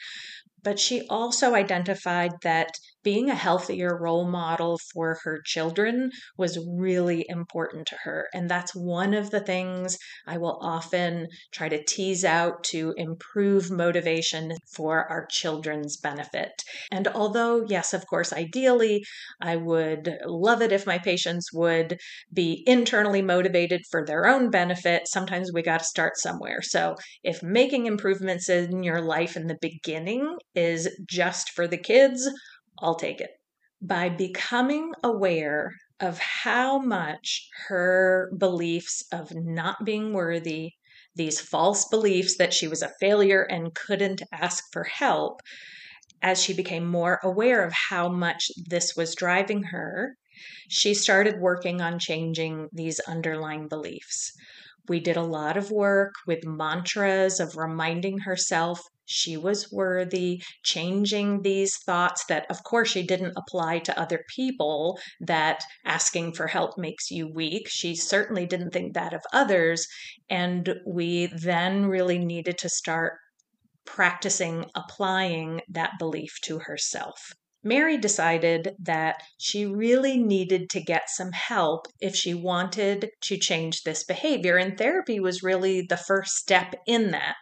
But 0.62 0.78
she 0.78 1.06
also 1.08 1.54
identified 1.54 2.32
that 2.42 2.70
being 3.02 3.30
a 3.30 3.34
healthier 3.34 3.98
role 3.98 4.28
model 4.28 4.78
for 4.92 5.18
her 5.24 5.40
children 5.44 6.10
was 6.36 6.58
really 6.76 7.24
important 7.28 7.86
to 7.88 7.96
her. 8.04 8.28
And 8.34 8.48
that's 8.48 8.74
one 8.74 9.14
of 9.14 9.30
the 9.30 9.40
things 9.40 9.96
I 10.26 10.38
will 10.38 10.58
often 10.60 11.28
try 11.52 11.68
to 11.68 11.82
tease 11.84 12.24
out 12.24 12.64
to 12.64 12.94
improve 12.96 13.70
motivation 13.70 14.52
for 14.74 15.10
our 15.10 15.26
children's 15.30 15.96
benefit. 15.96 16.62
And 16.90 17.08
although, 17.08 17.64
yes, 17.68 17.92
of 17.94 18.06
course, 18.06 18.32
ideally, 18.32 19.02
I 19.40 19.56
would 19.56 20.18
love 20.26 20.62
it 20.62 20.72
if 20.72 20.86
my 20.86 20.98
patients 20.98 21.52
would 21.52 21.98
be 22.32 22.62
internally 22.66 23.22
motivated 23.22 23.82
for 23.90 24.04
their 24.04 24.26
own 24.26 24.50
benefit, 24.50 25.02
sometimes 25.06 25.52
we 25.52 25.62
got 25.62 25.78
to 25.78 25.84
start 25.84 26.16
somewhere. 26.16 26.62
So 26.62 26.96
if 27.22 27.42
making 27.42 27.86
improvements 27.86 28.48
in 28.48 28.82
your 28.82 29.00
life 29.00 29.36
in 29.36 29.46
the 29.46 29.58
beginning 29.60 30.36
is 30.54 30.88
just 31.08 31.50
for 31.50 31.66
the 31.66 31.78
kids, 31.78 32.28
I'll 32.80 32.94
take 32.96 33.20
it. 33.20 33.30
By 33.82 34.08
becoming 34.08 34.92
aware 35.02 35.72
of 36.00 36.18
how 36.18 36.78
much 36.78 37.48
her 37.68 38.32
beliefs 38.38 39.04
of 39.12 39.32
not 39.34 39.84
being 39.84 40.12
worthy, 40.12 40.72
these 41.14 41.40
false 41.40 41.86
beliefs 41.88 42.36
that 42.36 42.54
she 42.54 42.68
was 42.68 42.82
a 42.82 42.92
failure 43.00 43.42
and 43.42 43.74
couldn't 43.74 44.22
ask 44.32 44.64
for 44.72 44.84
help, 44.84 45.40
as 46.22 46.42
she 46.42 46.54
became 46.54 46.86
more 46.86 47.20
aware 47.22 47.64
of 47.64 47.72
how 47.72 48.08
much 48.08 48.50
this 48.66 48.94
was 48.96 49.14
driving 49.14 49.64
her, 49.64 50.16
she 50.68 50.94
started 50.94 51.40
working 51.40 51.80
on 51.80 51.98
changing 51.98 52.68
these 52.72 53.00
underlying 53.00 53.68
beliefs. 53.68 54.32
We 54.88 55.00
did 55.00 55.16
a 55.16 55.22
lot 55.22 55.56
of 55.56 55.70
work 55.70 56.14
with 56.26 56.44
mantras 56.44 57.40
of 57.40 57.56
reminding 57.56 58.18
herself 58.18 58.80
she 59.10 59.36
was 59.36 59.72
worthy, 59.72 60.40
changing 60.62 61.42
these 61.42 61.76
thoughts 61.84 62.24
that, 62.28 62.46
of 62.48 62.62
course, 62.62 62.90
she 62.90 63.02
didn't 63.02 63.36
apply 63.36 63.80
to 63.80 64.00
other 64.00 64.24
people, 64.34 64.98
that 65.20 65.62
asking 65.84 66.32
for 66.32 66.46
help 66.46 66.78
makes 66.78 67.10
you 67.10 67.28
weak. 67.28 67.68
She 67.68 67.96
certainly 67.96 68.46
didn't 68.46 68.70
think 68.70 68.94
that 68.94 69.12
of 69.12 69.22
others. 69.32 69.86
And 70.28 70.76
we 70.86 71.26
then 71.26 71.86
really 71.86 72.18
needed 72.18 72.56
to 72.58 72.68
start 72.68 73.14
practicing 73.84 74.66
applying 74.76 75.60
that 75.68 75.92
belief 75.98 76.38
to 76.42 76.60
herself. 76.60 77.32
Mary 77.62 77.98
decided 77.98 78.74
that 78.78 79.22
she 79.38 79.66
really 79.66 80.16
needed 80.16 80.70
to 80.70 80.80
get 80.80 81.10
some 81.10 81.32
help 81.32 81.86
if 82.00 82.16
she 82.16 82.32
wanted 82.32 83.10
to 83.20 83.36
change 83.36 83.82
this 83.82 84.02
behavior. 84.02 84.56
And 84.56 84.78
therapy 84.78 85.20
was 85.20 85.42
really 85.42 85.82
the 85.82 85.96
first 85.96 86.36
step 86.36 86.74
in 86.86 87.10
that 87.10 87.36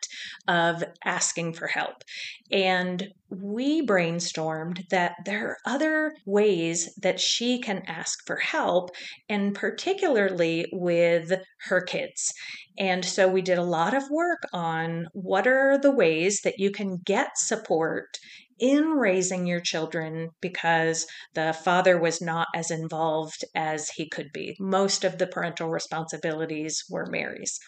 of 0.49 0.83
asking 1.05 1.53
for 1.53 1.69
help. 1.69 2.03
And 2.51 3.09
we 3.31 3.87
brainstormed 3.87 4.89
that 4.89 5.13
there 5.25 5.49
are 5.49 5.59
other 5.65 6.15
ways 6.27 6.93
that 7.01 7.21
she 7.21 7.61
can 7.61 7.83
ask 7.87 8.27
for 8.27 8.37
help, 8.37 8.91
and 9.29 9.55
particularly 9.55 10.67
with 10.73 11.33
her 11.69 11.81
kids. 11.81 12.33
And 12.79 13.05
so 13.05 13.29
we 13.29 13.43
did 13.43 13.59
a 13.59 13.65
lot 13.65 13.95
of 13.95 14.11
work 14.11 14.43
on 14.53 15.09
what 15.13 15.47
are 15.47 15.79
the 15.79 15.93
ways 15.93 16.41
that 16.43 16.59
you 16.59 16.71
can 16.71 16.99
get 17.05 17.37
support 17.37 18.19
in 18.59 18.91
raising 18.91 19.47
your 19.47 19.61
children 19.61 20.31
because 20.41 21.07
the 21.35 21.53
father 21.53 21.99
was 21.99 22.21
not 22.21 22.49
as 22.55 22.71
involved 22.71 23.45
as 23.55 23.91
he 23.91 24.09
could 24.09 24.29
be. 24.33 24.57
Most 24.59 25.05
of 25.05 25.19
the 25.19 25.27
parental 25.27 25.69
responsibilities 25.69 26.85
were 26.91 27.07
Mary's. 27.07 27.59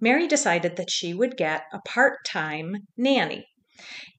Mary 0.00 0.26
decided 0.26 0.76
that 0.76 0.90
she 0.90 1.14
would 1.14 1.36
get 1.36 1.62
a 1.72 1.80
part 1.86 2.24
time 2.26 2.74
nanny. 2.96 3.46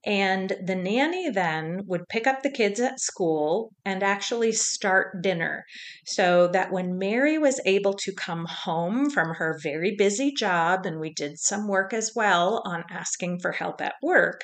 And 0.06 0.54
the 0.66 0.76
nanny 0.76 1.30
then 1.30 1.84
would 1.86 2.10
pick 2.10 2.28
up 2.28 2.44
the 2.44 2.52
kids 2.52 2.80
at 2.82 3.00
school 3.00 3.72
and 3.86 4.04
actually 4.04 4.52
start 4.52 5.22
dinner 5.22 5.64
so 6.06 6.48
that 6.50 6.72
when 6.72 6.98
Mary 6.98 7.38
was 7.38 7.62
able 7.66 7.94
to 7.94 8.12
come 8.14 8.46
home 8.46 9.10
from 9.10 9.36
her 9.36 9.58
very 9.64 9.96
busy 9.96 10.34
job, 10.34 10.86
and 10.86 11.00
we 11.00 11.14
did 11.14 11.40
some 11.40 11.68
work 11.70 11.94
as 11.94 12.12
well 12.16 12.62
on 12.66 12.84
asking 12.90 13.40
for 13.40 13.54
help 13.54 13.80
at 13.80 13.96
work, 14.04 14.44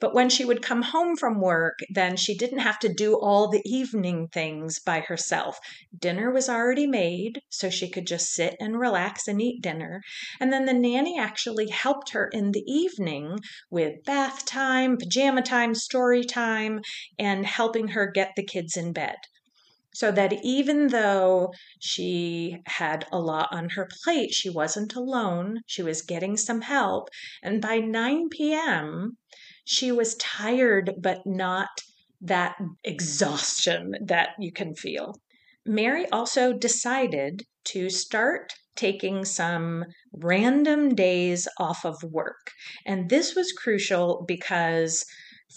but 0.00 0.14
when 0.14 0.28
she 0.28 0.44
would 0.44 0.60
come 0.60 0.82
home 0.82 1.16
from 1.16 1.40
work, 1.40 1.78
then 1.88 2.16
she 2.16 2.36
didn't 2.36 2.58
have 2.58 2.78
to 2.80 2.92
do 2.92 3.14
all 3.14 3.48
the 3.48 3.62
evening 3.64 4.28
things 4.32 4.80
by 4.80 5.00
herself. 5.00 5.58
Dinner 5.96 6.30
was 6.30 6.48
already 6.48 6.86
made, 6.86 7.40
so 7.48 7.70
she 7.70 7.88
could 7.88 8.06
just 8.06 8.34
sit 8.34 8.56
and 8.60 8.78
relax 8.78 9.28
and 9.28 9.40
eat 9.40 9.62
dinner. 9.62 10.02
And 10.40 10.52
then 10.52 10.66
the 10.66 10.74
nanny 10.74 11.18
actually 11.18 11.68
helped 11.68 12.10
her 12.10 12.28
in 12.32 12.50
the 12.50 12.64
evening 12.66 13.38
with 13.70 14.04
bath 14.04 14.44
time, 14.44 14.95
pajama 14.96 15.42
time, 15.42 15.74
story 15.74 16.24
time, 16.24 16.80
and 17.18 17.46
helping 17.46 17.88
her 17.88 18.10
get 18.10 18.32
the 18.36 18.44
kids 18.44 18.76
in 18.76 18.92
bed 18.92 19.16
so 19.96 20.12
that 20.12 20.44
even 20.44 20.88
though 20.88 21.50
she 21.80 22.58
had 22.66 23.06
a 23.10 23.18
lot 23.18 23.48
on 23.50 23.70
her 23.70 23.88
plate, 24.04 24.30
she 24.30 24.50
wasn't 24.50 24.94
alone. 24.94 25.62
She 25.64 25.82
was 25.82 26.02
getting 26.02 26.36
some 26.36 26.60
help. 26.60 27.08
And 27.42 27.62
by 27.62 27.78
9 27.78 28.28
p.m., 28.28 29.16
she 29.64 29.90
was 29.90 30.14
tired, 30.16 30.96
but 31.00 31.20
not 31.24 31.70
that 32.20 32.56
exhaustion 32.84 33.94
that 34.04 34.30
you 34.38 34.52
can 34.52 34.74
feel. 34.74 35.18
Mary 35.64 36.06
also 36.10 36.52
decided 36.52 37.46
to 37.66 37.90
start 37.90 38.52
taking 38.76 39.24
some 39.24 39.84
random 40.12 40.94
days 40.94 41.48
off 41.58 41.84
of 41.84 42.02
work. 42.02 42.50
And 42.84 43.08
this 43.08 43.34
was 43.34 43.52
crucial 43.52 44.24
because 44.28 45.04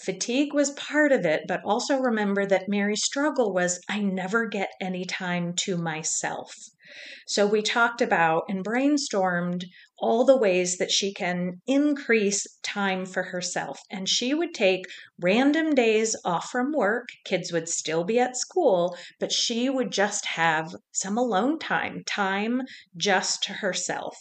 fatigue 0.02 0.54
was 0.54 0.70
part 0.72 1.12
of 1.12 1.26
it, 1.26 1.42
but 1.46 1.60
also 1.64 1.98
remember 1.98 2.46
that 2.46 2.68
Mary's 2.68 3.04
struggle 3.04 3.52
was 3.52 3.80
I 3.88 4.00
never 4.00 4.46
get 4.46 4.70
any 4.80 5.04
time 5.04 5.52
to 5.64 5.76
myself. 5.76 6.54
So 7.26 7.46
we 7.46 7.62
talked 7.62 8.00
about 8.00 8.44
and 8.48 8.64
brainstormed 8.64 9.64
all 9.98 10.24
the 10.24 10.36
ways 10.36 10.78
that 10.78 10.90
she 10.90 11.12
can 11.12 11.60
increase 11.66 12.46
time 12.62 13.04
for 13.04 13.24
herself. 13.24 13.80
And 13.90 14.08
she 14.08 14.34
would 14.34 14.54
take 14.54 14.86
random 15.20 15.74
days 15.74 16.16
off 16.24 16.50
from 16.50 16.72
work. 16.72 17.08
Kids 17.24 17.52
would 17.52 17.68
still 17.68 18.04
be 18.04 18.18
at 18.18 18.36
school, 18.36 18.96
but 19.18 19.32
she 19.32 19.68
would 19.68 19.90
just 19.90 20.24
have 20.26 20.74
some 20.92 21.18
alone 21.18 21.58
time, 21.58 22.02
time 22.06 22.62
just 22.96 23.42
to 23.44 23.52
herself 23.52 24.16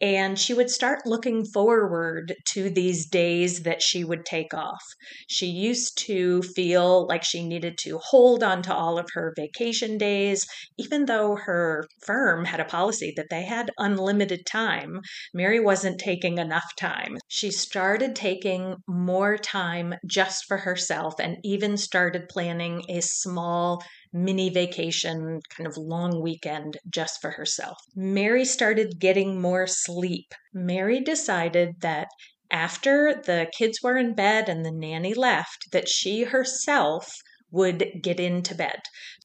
and 0.00 0.38
she 0.38 0.54
would 0.54 0.70
start 0.70 1.06
looking 1.06 1.44
forward 1.44 2.34
to 2.48 2.70
these 2.70 3.06
days 3.06 3.62
that 3.62 3.82
she 3.82 4.02
would 4.02 4.24
take 4.24 4.54
off. 4.54 4.82
She 5.28 5.46
used 5.46 5.98
to 6.06 6.42
feel 6.42 7.06
like 7.06 7.22
she 7.22 7.46
needed 7.46 7.76
to 7.82 7.98
hold 7.98 8.42
on 8.42 8.62
to 8.62 8.74
all 8.74 8.98
of 8.98 9.10
her 9.12 9.34
vacation 9.36 9.98
days, 9.98 10.46
even 10.78 11.04
though 11.04 11.36
her 11.36 11.86
firm 12.04 12.44
had 12.46 12.60
a 12.60 12.64
policy 12.64 13.12
that 13.16 13.26
they 13.30 13.42
had 13.42 13.70
unlimited 13.78 14.46
time. 14.46 15.00
Mary 15.34 15.60
wasn't 15.60 16.00
taking 16.00 16.38
enough 16.38 16.74
time. 16.78 17.18
She 17.28 17.50
started 17.50 18.16
taking 18.16 18.76
more 18.88 19.36
time 19.36 19.94
just 20.06 20.44
for 20.46 20.58
herself 20.58 21.14
and 21.20 21.36
even 21.44 21.76
started 21.76 22.28
planning 22.28 22.82
a 22.88 23.00
small 23.00 23.82
mini 24.12 24.50
vacation, 24.50 25.40
kind 25.56 25.66
of 25.66 25.76
long 25.76 26.20
weekend 26.20 26.78
just 26.88 27.20
for 27.20 27.30
herself. 27.30 27.76
Mary 27.94 28.44
started 28.44 28.98
getting 28.98 29.40
more 29.40 29.66
sleep. 29.66 30.34
Mary 30.52 31.00
decided 31.00 31.80
that 31.80 32.08
after 32.50 33.14
the 33.14 33.50
kids 33.56 33.78
were 33.82 33.96
in 33.96 34.14
bed 34.14 34.48
and 34.48 34.64
the 34.64 34.72
nanny 34.72 35.14
left, 35.14 35.70
that 35.70 35.88
she 35.88 36.24
herself 36.24 37.14
would 37.52 38.00
get 38.02 38.18
into 38.18 38.54
bed. 38.54 38.80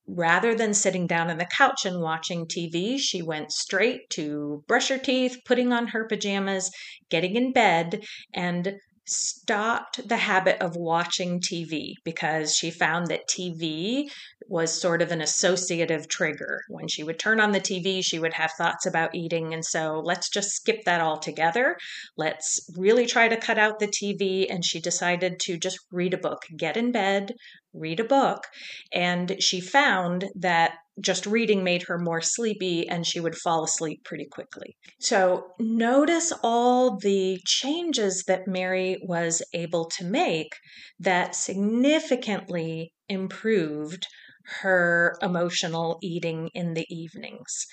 Rather 0.07 0.53
than 0.53 0.73
sitting 0.73 1.07
down 1.07 1.31
on 1.31 1.37
the 1.37 1.47
couch 1.57 1.85
and 1.85 1.99
watching 1.99 2.45
TV, 2.45 2.99
she 2.99 3.23
went 3.23 3.51
straight 3.51 4.07
to 4.11 4.63
brush 4.67 4.89
her 4.89 4.99
teeth, 4.99 5.37
putting 5.45 5.73
on 5.73 5.87
her 5.87 6.07
pajamas, 6.07 6.69
getting 7.09 7.35
in 7.35 7.51
bed, 7.51 8.03
and 8.33 8.75
stopped 9.07 10.07
the 10.07 10.17
habit 10.17 10.61
of 10.61 10.75
watching 10.75 11.39
TV 11.39 11.93
because 12.03 12.55
she 12.55 12.71
found 12.71 13.07
that 13.07 13.27
TV 13.27 14.09
was 14.47 14.79
sort 14.79 15.01
of 15.01 15.11
an 15.11 15.21
associative 15.21 16.07
trigger. 16.07 16.61
When 16.69 16.87
she 16.87 17.03
would 17.03 17.19
turn 17.19 17.39
on 17.39 17.51
the 17.51 17.59
TV, 17.59 18.03
she 18.03 18.19
would 18.19 18.33
have 18.33 18.51
thoughts 18.51 18.85
about 18.85 19.15
eating. 19.15 19.53
And 19.53 19.65
so 19.65 20.01
let's 20.03 20.29
just 20.29 20.51
skip 20.51 20.83
that 20.85 21.01
altogether. 21.01 21.77
Let's 22.17 22.59
really 22.75 23.05
try 23.05 23.27
to 23.27 23.37
cut 23.37 23.57
out 23.57 23.79
the 23.79 23.87
TV. 23.87 24.47
And 24.49 24.63
she 24.63 24.79
decided 24.79 25.39
to 25.41 25.57
just 25.57 25.79
read 25.91 26.13
a 26.13 26.17
book, 26.17 26.43
get 26.57 26.77
in 26.77 26.91
bed, 26.91 27.33
read 27.73 27.99
a 27.99 28.05
book. 28.05 28.45
And 28.93 29.35
she 29.39 29.59
found 29.61 30.25
that 30.35 30.73
just 31.01 31.25
reading 31.25 31.63
made 31.63 31.83
her 31.83 31.97
more 31.97 32.21
sleepy 32.21 32.87
and 32.87 33.05
she 33.05 33.19
would 33.19 33.35
fall 33.35 33.63
asleep 33.63 34.03
pretty 34.03 34.25
quickly. 34.25 34.77
So, 34.99 35.47
notice 35.59 36.31
all 36.43 36.97
the 36.97 37.39
changes 37.45 38.23
that 38.27 38.47
Mary 38.47 38.97
was 39.01 39.41
able 39.53 39.85
to 39.97 40.05
make 40.05 40.53
that 40.99 41.35
significantly 41.35 42.93
improved 43.09 44.07
her 44.61 45.15
emotional 45.21 45.97
eating 46.01 46.49
in 46.53 46.73
the 46.73 46.85
evenings. 46.89 47.65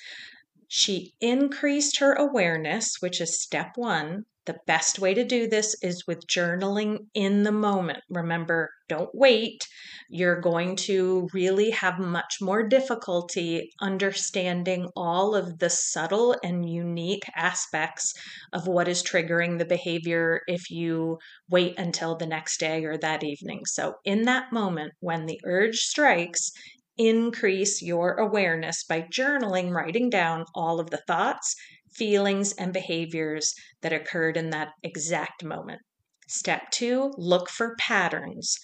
She 0.68 1.12
increased 1.20 1.98
her 1.98 2.14
awareness, 2.14 2.96
which 3.00 3.20
is 3.20 3.40
step 3.40 3.72
one. 3.76 4.24
The 4.44 4.58
best 4.66 4.98
way 4.98 5.14
to 5.14 5.22
do 5.22 5.46
this 5.46 5.76
is 5.82 6.04
with 6.08 6.26
journaling 6.26 7.06
in 7.14 7.44
the 7.44 7.52
moment. 7.52 8.00
Remember, 8.10 8.70
don't 8.88 9.14
wait. 9.14 9.68
You're 10.08 10.40
going 10.40 10.74
to 10.88 11.28
really 11.32 11.70
have 11.70 12.00
much 12.00 12.38
more 12.40 12.66
difficulty 12.66 13.70
understanding 13.80 14.88
all 14.96 15.36
of 15.36 15.60
the 15.60 15.70
subtle 15.70 16.36
and 16.42 16.68
unique 16.68 17.22
aspects 17.36 18.14
of 18.52 18.66
what 18.66 18.88
is 18.88 19.04
triggering 19.04 19.58
the 19.58 19.64
behavior 19.64 20.40
if 20.48 20.70
you 20.70 21.18
wait 21.48 21.78
until 21.78 22.16
the 22.16 22.26
next 22.26 22.58
day 22.58 22.84
or 22.84 22.98
that 22.98 23.22
evening. 23.22 23.60
So, 23.66 23.94
in 24.04 24.22
that 24.22 24.52
moment, 24.52 24.92
when 24.98 25.26
the 25.26 25.40
urge 25.44 25.76
strikes, 25.76 26.50
increase 26.98 27.80
your 27.80 28.14
awareness 28.14 28.84
by 28.84 29.02
journaling, 29.02 29.70
writing 29.70 30.10
down 30.10 30.44
all 30.54 30.80
of 30.80 30.90
the 30.90 31.02
thoughts, 31.06 31.54
feelings, 31.94 32.52
and 32.52 32.72
behaviors 32.72 33.54
that 33.80 33.92
occurred 33.92 34.36
in 34.36 34.50
that 34.50 34.70
exact 34.82 35.44
moment. 35.44 35.80
Step 36.28 36.70
two, 36.70 37.12
look 37.16 37.48
for 37.50 37.76
patterns. 37.78 38.56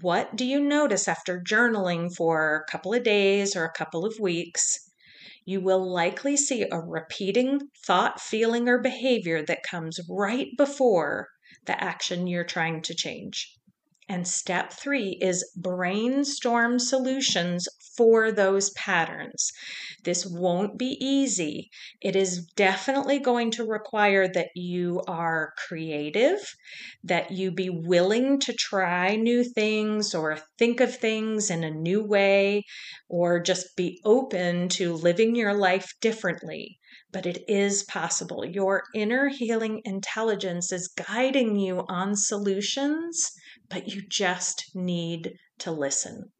What 0.00 0.36
do 0.36 0.44
you 0.44 0.60
notice 0.60 1.06
after 1.06 1.40
journaling 1.40 2.14
for 2.14 2.56
a 2.56 2.70
couple 2.70 2.94
of 2.94 3.04
days 3.04 3.54
or 3.54 3.64
a 3.64 3.72
couple 3.72 4.04
of 4.04 4.18
weeks? 4.18 4.90
You 5.44 5.60
will 5.60 5.92
likely 5.92 6.36
see 6.36 6.62
a 6.62 6.80
repeating 6.80 7.68
thought, 7.86 8.20
feeling, 8.20 8.68
or 8.68 8.80
behavior 8.80 9.44
that 9.44 9.62
comes 9.62 10.00
right 10.08 10.48
before 10.56 11.28
the 11.66 11.82
action 11.82 12.26
you're 12.26 12.44
trying 12.44 12.82
to 12.82 12.94
change. 12.94 13.54
And 14.06 14.28
step 14.28 14.72
three 14.72 15.18
is 15.22 15.50
brainstorm 15.56 16.78
solutions 16.78 17.66
for 17.96 18.30
those 18.30 18.70
patterns. 18.70 19.50
This 20.02 20.26
won't 20.26 20.78
be 20.78 20.98
easy. 21.00 21.70
It 22.02 22.14
is 22.14 22.44
definitely 22.54 23.18
going 23.18 23.50
to 23.52 23.64
require 23.64 24.28
that 24.28 24.48
you 24.54 25.02
are 25.08 25.54
creative, 25.66 26.54
that 27.02 27.30
you 27.30 27.50
be 27.50 27.70
willing 27.70 28.40
to 28.40 28.52
try 28.52 29.16
new 29.16 29.42
things 29.42 30.14
or 30.14 30.38
think 30.58 30.80
of 30.80 30.94
things 30.94 31.48
in 31.50 31.64
a 31.64 31.70
new 31.70 32.04
way, 32.04 32.64
or 33.08 33.40
just 33.40 33.74
be 33.74 34.00
open 34.04 34.68
to 34.70 34.92
living 34.92 35.34
your 35.34 35.54
life 35.54 35.94
differently 36.00 36.78
but 37.14 37.26
it 37.26 37.44
is 37.46 37.84
possible. 37.84 38.44
Your 38.44 38.82
inner 38.92 39.28
healing 39.28 39.80
intelligence 39.84 40.72
is 40.72 40.88
guiding 40.88 41.56
you 41.56 41.84
on 41.88 42.16
solutions, 42.16 43.30
but 43.68 43.88
you 43.88 44.02
just 44.08 44.70
need 44.74 45.34
to 45.58 45.70
listen. 45.70 46.32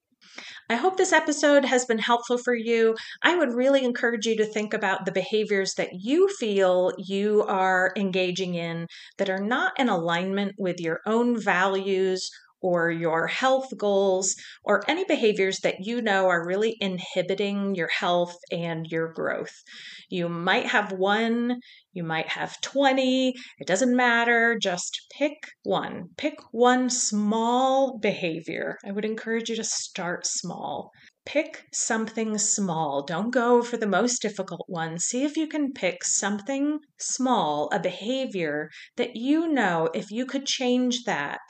I 0.69 0.77
hope 0.77 0.97
this 0.97 1.13
episode 1.13 1.65
has 1.65 1.85
been 1.85 1.99
helpful 1.99 2.39
for 2.39 2.55
you. 2.55 2.97
I 3.23 3.37
would 3.37 3.55
really 3.55 3.85
encourage 3.85 4.27
you 4.27 4.37
to 4.39 4.45
think 4.45 4.75
about 4.75 5.05
the 5.05 5.13
behaviors 5.13 5.75
that 5.75 5.91
you 5.93 6.29
feel 6.29 6.93
you 6.99 7.45
are 7.45 7.93
engaging 7.97 8.55
in 8.55 8.89
that 9.19 9.31
are 9.31 9.45
not 9.45 9.79
in 9.79 9.89
alignment 9.89 10.55
with 10.59 10.81
your 10.81 11.01
own 11.07 11.41
values 11.41 12.31
or 12.65 12.91
your 12.91 13.27
health 13.27 13.69
goals 13.77 14.35
or 14.65 14.83
any 14.89 15.05
behaviors 15.05 15.59
that 15.59 15.77
you 15.81 16.01
know 16.01 16.29
are 16.29 16.47
really 16.47 16.75
inhibiting 16.81 17.75
your 17.75 17.89
health 17.89 18.35
and 18.51 18.87
your 18.87 19.13
growth. 19.13 19.53
You 20.09 20.31
might 20.31 20.65
have 20.69 20.91
one, 20.91 21.61
you 21.93 22.05
might 22.05 22.29
have 22.29 22.59
20, 22.63 23.35
it 23.59 23.67
doesn't 23.67 23.95
matter. 23.95 24.57
Just 24.59 24.99
pick 25.19 25.35
one. 25.63 26.09
Pick 26.17 26.39
one 26.53 26.89
small 26.89 27.99
behavior. 27.99 28.79
I 28.83 28.93
would 28.93 29.05
encourage 29.05 29.51
you 29.51 29.57
to 29.57 29.65
start 29.65 30.27
small. 30.27 30.91
Pick 31.27 31.65
something 31.71 32.39
small. 32.39 33.03
Don't 33.03 33.31
go 33.31 33.63
for 33.63 33.77
the 33.77 33.87
most 33.87 34.23
difficult 34.23 34.65
one. 34.69 34.99
See 34.99 35.23
if 35.23 35.37
you 35.37 35.47
can 35.47 35.75
pick 35.75 36.03
something 36.03 36.79
small, 36.99 37.69
a 37.73 37.79
behavior 37.79 38.71
that 38.97 39.17
you 39.17 39.49
know 39.49 39.91
if 39.93 40.11
you 40.11 40.25
could 40.25 40.47
change 40.47 41.05
that, 41.05 41.41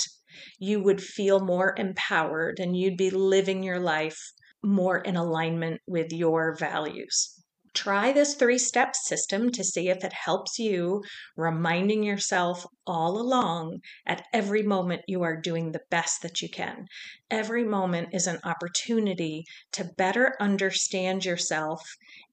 you 0.58 0.82
would 0.82 1.02
feel 1.02 1.40
more 1.40 1.74
empowered 1.76 2.58
and 2.58 2.76
you'd 2.76 2.96
be 2.96 3.10
living 3.10 3.62
your 3.62 3.78
life 3.78 4.32
more 4.62 4.98
in 4.98 5.16
alignment 5.16 5.80
with 5.86 6.12
your 6.12 6.56
values. 6.56 7.34
Try 7.74 8.12
this 8.12 8.36
three 8.36 8.58
step 8.58 8.94
system 8.94 9.50
to 9.50 9.64
see 9.64 9.88
if 9.88 10.04
it 10.04 10.12
helps 10.12 10.60
you, 10.60 11.02
reminding 11.36 12.04
yourself 12.04 12.64
all 12.86 13.20
along 13.20 13.80
at 14.06 14.24
every 14.32 14.62
moment 14.62 15.02
you 15.08 15.22
are 15.24 15.40
doing 15.40 15.72
the 15.72 15.82
best 15.90 16.22
that 16.22 16.40
you 16.40 16.48
can. 16.48 16.86
Every 17.32 17.64
moment 17.64 18.10
is 18.12 18.28
an 18.28 18.38
opportunity 18.44 19.44
to 19.72 19.90
better 19.96 20.36
understand 20.38 21.24
yourself 21.24 21.82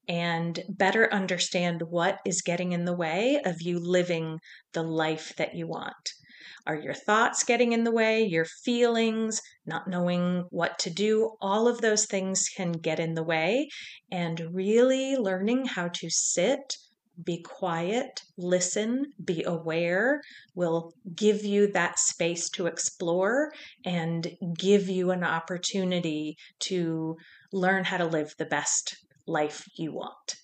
and 0.08 0.60
better 0.68 1.12
understand 1.12 1.82
what 1.90 2.20
is 2.24 2.42
getting 2.42 2.70
in 2.70 2.84
the 2.84 2.96
way 2.96 3.40
of 3.44 3.60
you 3.60 3.80
living 3.80 4.38
the 4.74 4.84
life 4.84 5.34
that 5.38 5.56
you 5.56 5.66
want. 5.66 6.12
Are 6.66 6.76
your 6.76 6.94
thoughts 6.94 7.42
getting 7.42 7.72
in 7.72 7.84
the 7.84 7.92
way? 7.92 8.22
Your 8.24 8.44
feelings, 8.44 9.40
not 9.66 9.88
knowing 9.88 10.44
what 10.50 10.78
to 10.80 10.90
do? 10.90 11.36
All 11.40 11.66
of 11.66 11.80
those 11.80 12.06
things 12.06 12.48
can 12.48 12.72
get 12.72 13.00
in 13.00 13.14
the 13.14 13.24
way. 13.24 13.68
And 14.10 14.40
really 14.52 15.16
learning 15.16 15.66
how 15.66 15.88
to 15.88 16.08
sit, 16.08 16.76
be 17.24 17.42
quiet, 17.42 18.22
listen, 18.38 19.12
be 19.22 19.42
aware 19.44 20.20
will 20.54 20.92
give 21.14 21.44
you 21.44 21.70
that 21.72 21.98
space 21.98 22.48
to 22.50 22.66
explore 22.66 23.52
and 23.84 24.28
give 24.56 24.88
you 24.88 25.10
an 25.10 25.24
opportunity 25.24 26.36
to 26.60 27.16
learn 27.52 27.84
how 27.84 27.96
to 27.98 28.06
live 28.06 28.34
the 28.38 28.46
best 28.46 28.96
life 29.26 29.64
you 29.76 29.92
want. 29.92 30.36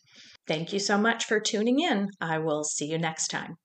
Thank 0.46 0.72
you 0.72 0.78
so 0.78 0.98
much 0.98 1.24
for 1.24 1.40
tuning 1.40 1.80
in. 1.80 2.08
I 2.20 2.38
will 2.38 2.64
see 2.64 2.86
you 2.86 2.98
next 2.98 3.28
time. 3.28 3.56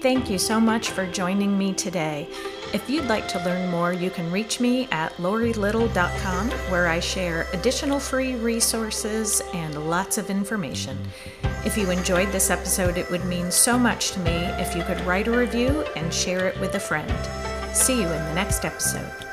Thank 0.00 0.30
you 0.30 0.38
so 0.38 0.58
much 0.58 0.90
for 0.90 1.06
joining 1.06 1.58
me 1.58 1.74
today. 1.74 2.26
If 2.72 2.88
you'd 2.88 3.04
like 3.04 3.28
to 3.28 3.44
learn 3.44 3.68
more, 3.68 3.92
you 3.92 4.08
can 4.08 4.30
reach 4.30 4.58
me 4.58 4.88
at 4.90 5.12
laurielittle.com 5.18 6.50
where 6.70 6.88
I 6.88 7.00
share 7.00 7.46
additional 7.52 8.00
free 8.00 8.34
resources 8.34 9.42
and 9.52 9.90
lots 9.90 10.16
of 10.16 10.30
information. 10.30 10.96
If 11.66 11.76
you 11.76 11.90
enjoyed 11.90 12.32
this 12.32 12.48
episode, 12.48 12.96
it 12.96 13.10
would 13.10 13.26
mean 13.26 13.50
so 13.50 13.78
much 13.78 14.12
to 14.12 14.20
me 14.20 14.30
if 14.30 14.74
you 14.74 14.82
could 14.84 15.00
write 15.02 15.28
a 15.28 15.36
review 15.36 15.84
and 15.96 16.14
share 16.14 16.48
it 16.48 16.58
with 16.60 16.76
a 16.76 16.80
friend. 16.80 17.12
See 17.76 18.00
you 18.00 18.06
in 18.06 18.24
the 18.24 18.34
next 18.34 18.64
episode. 18.64 19.29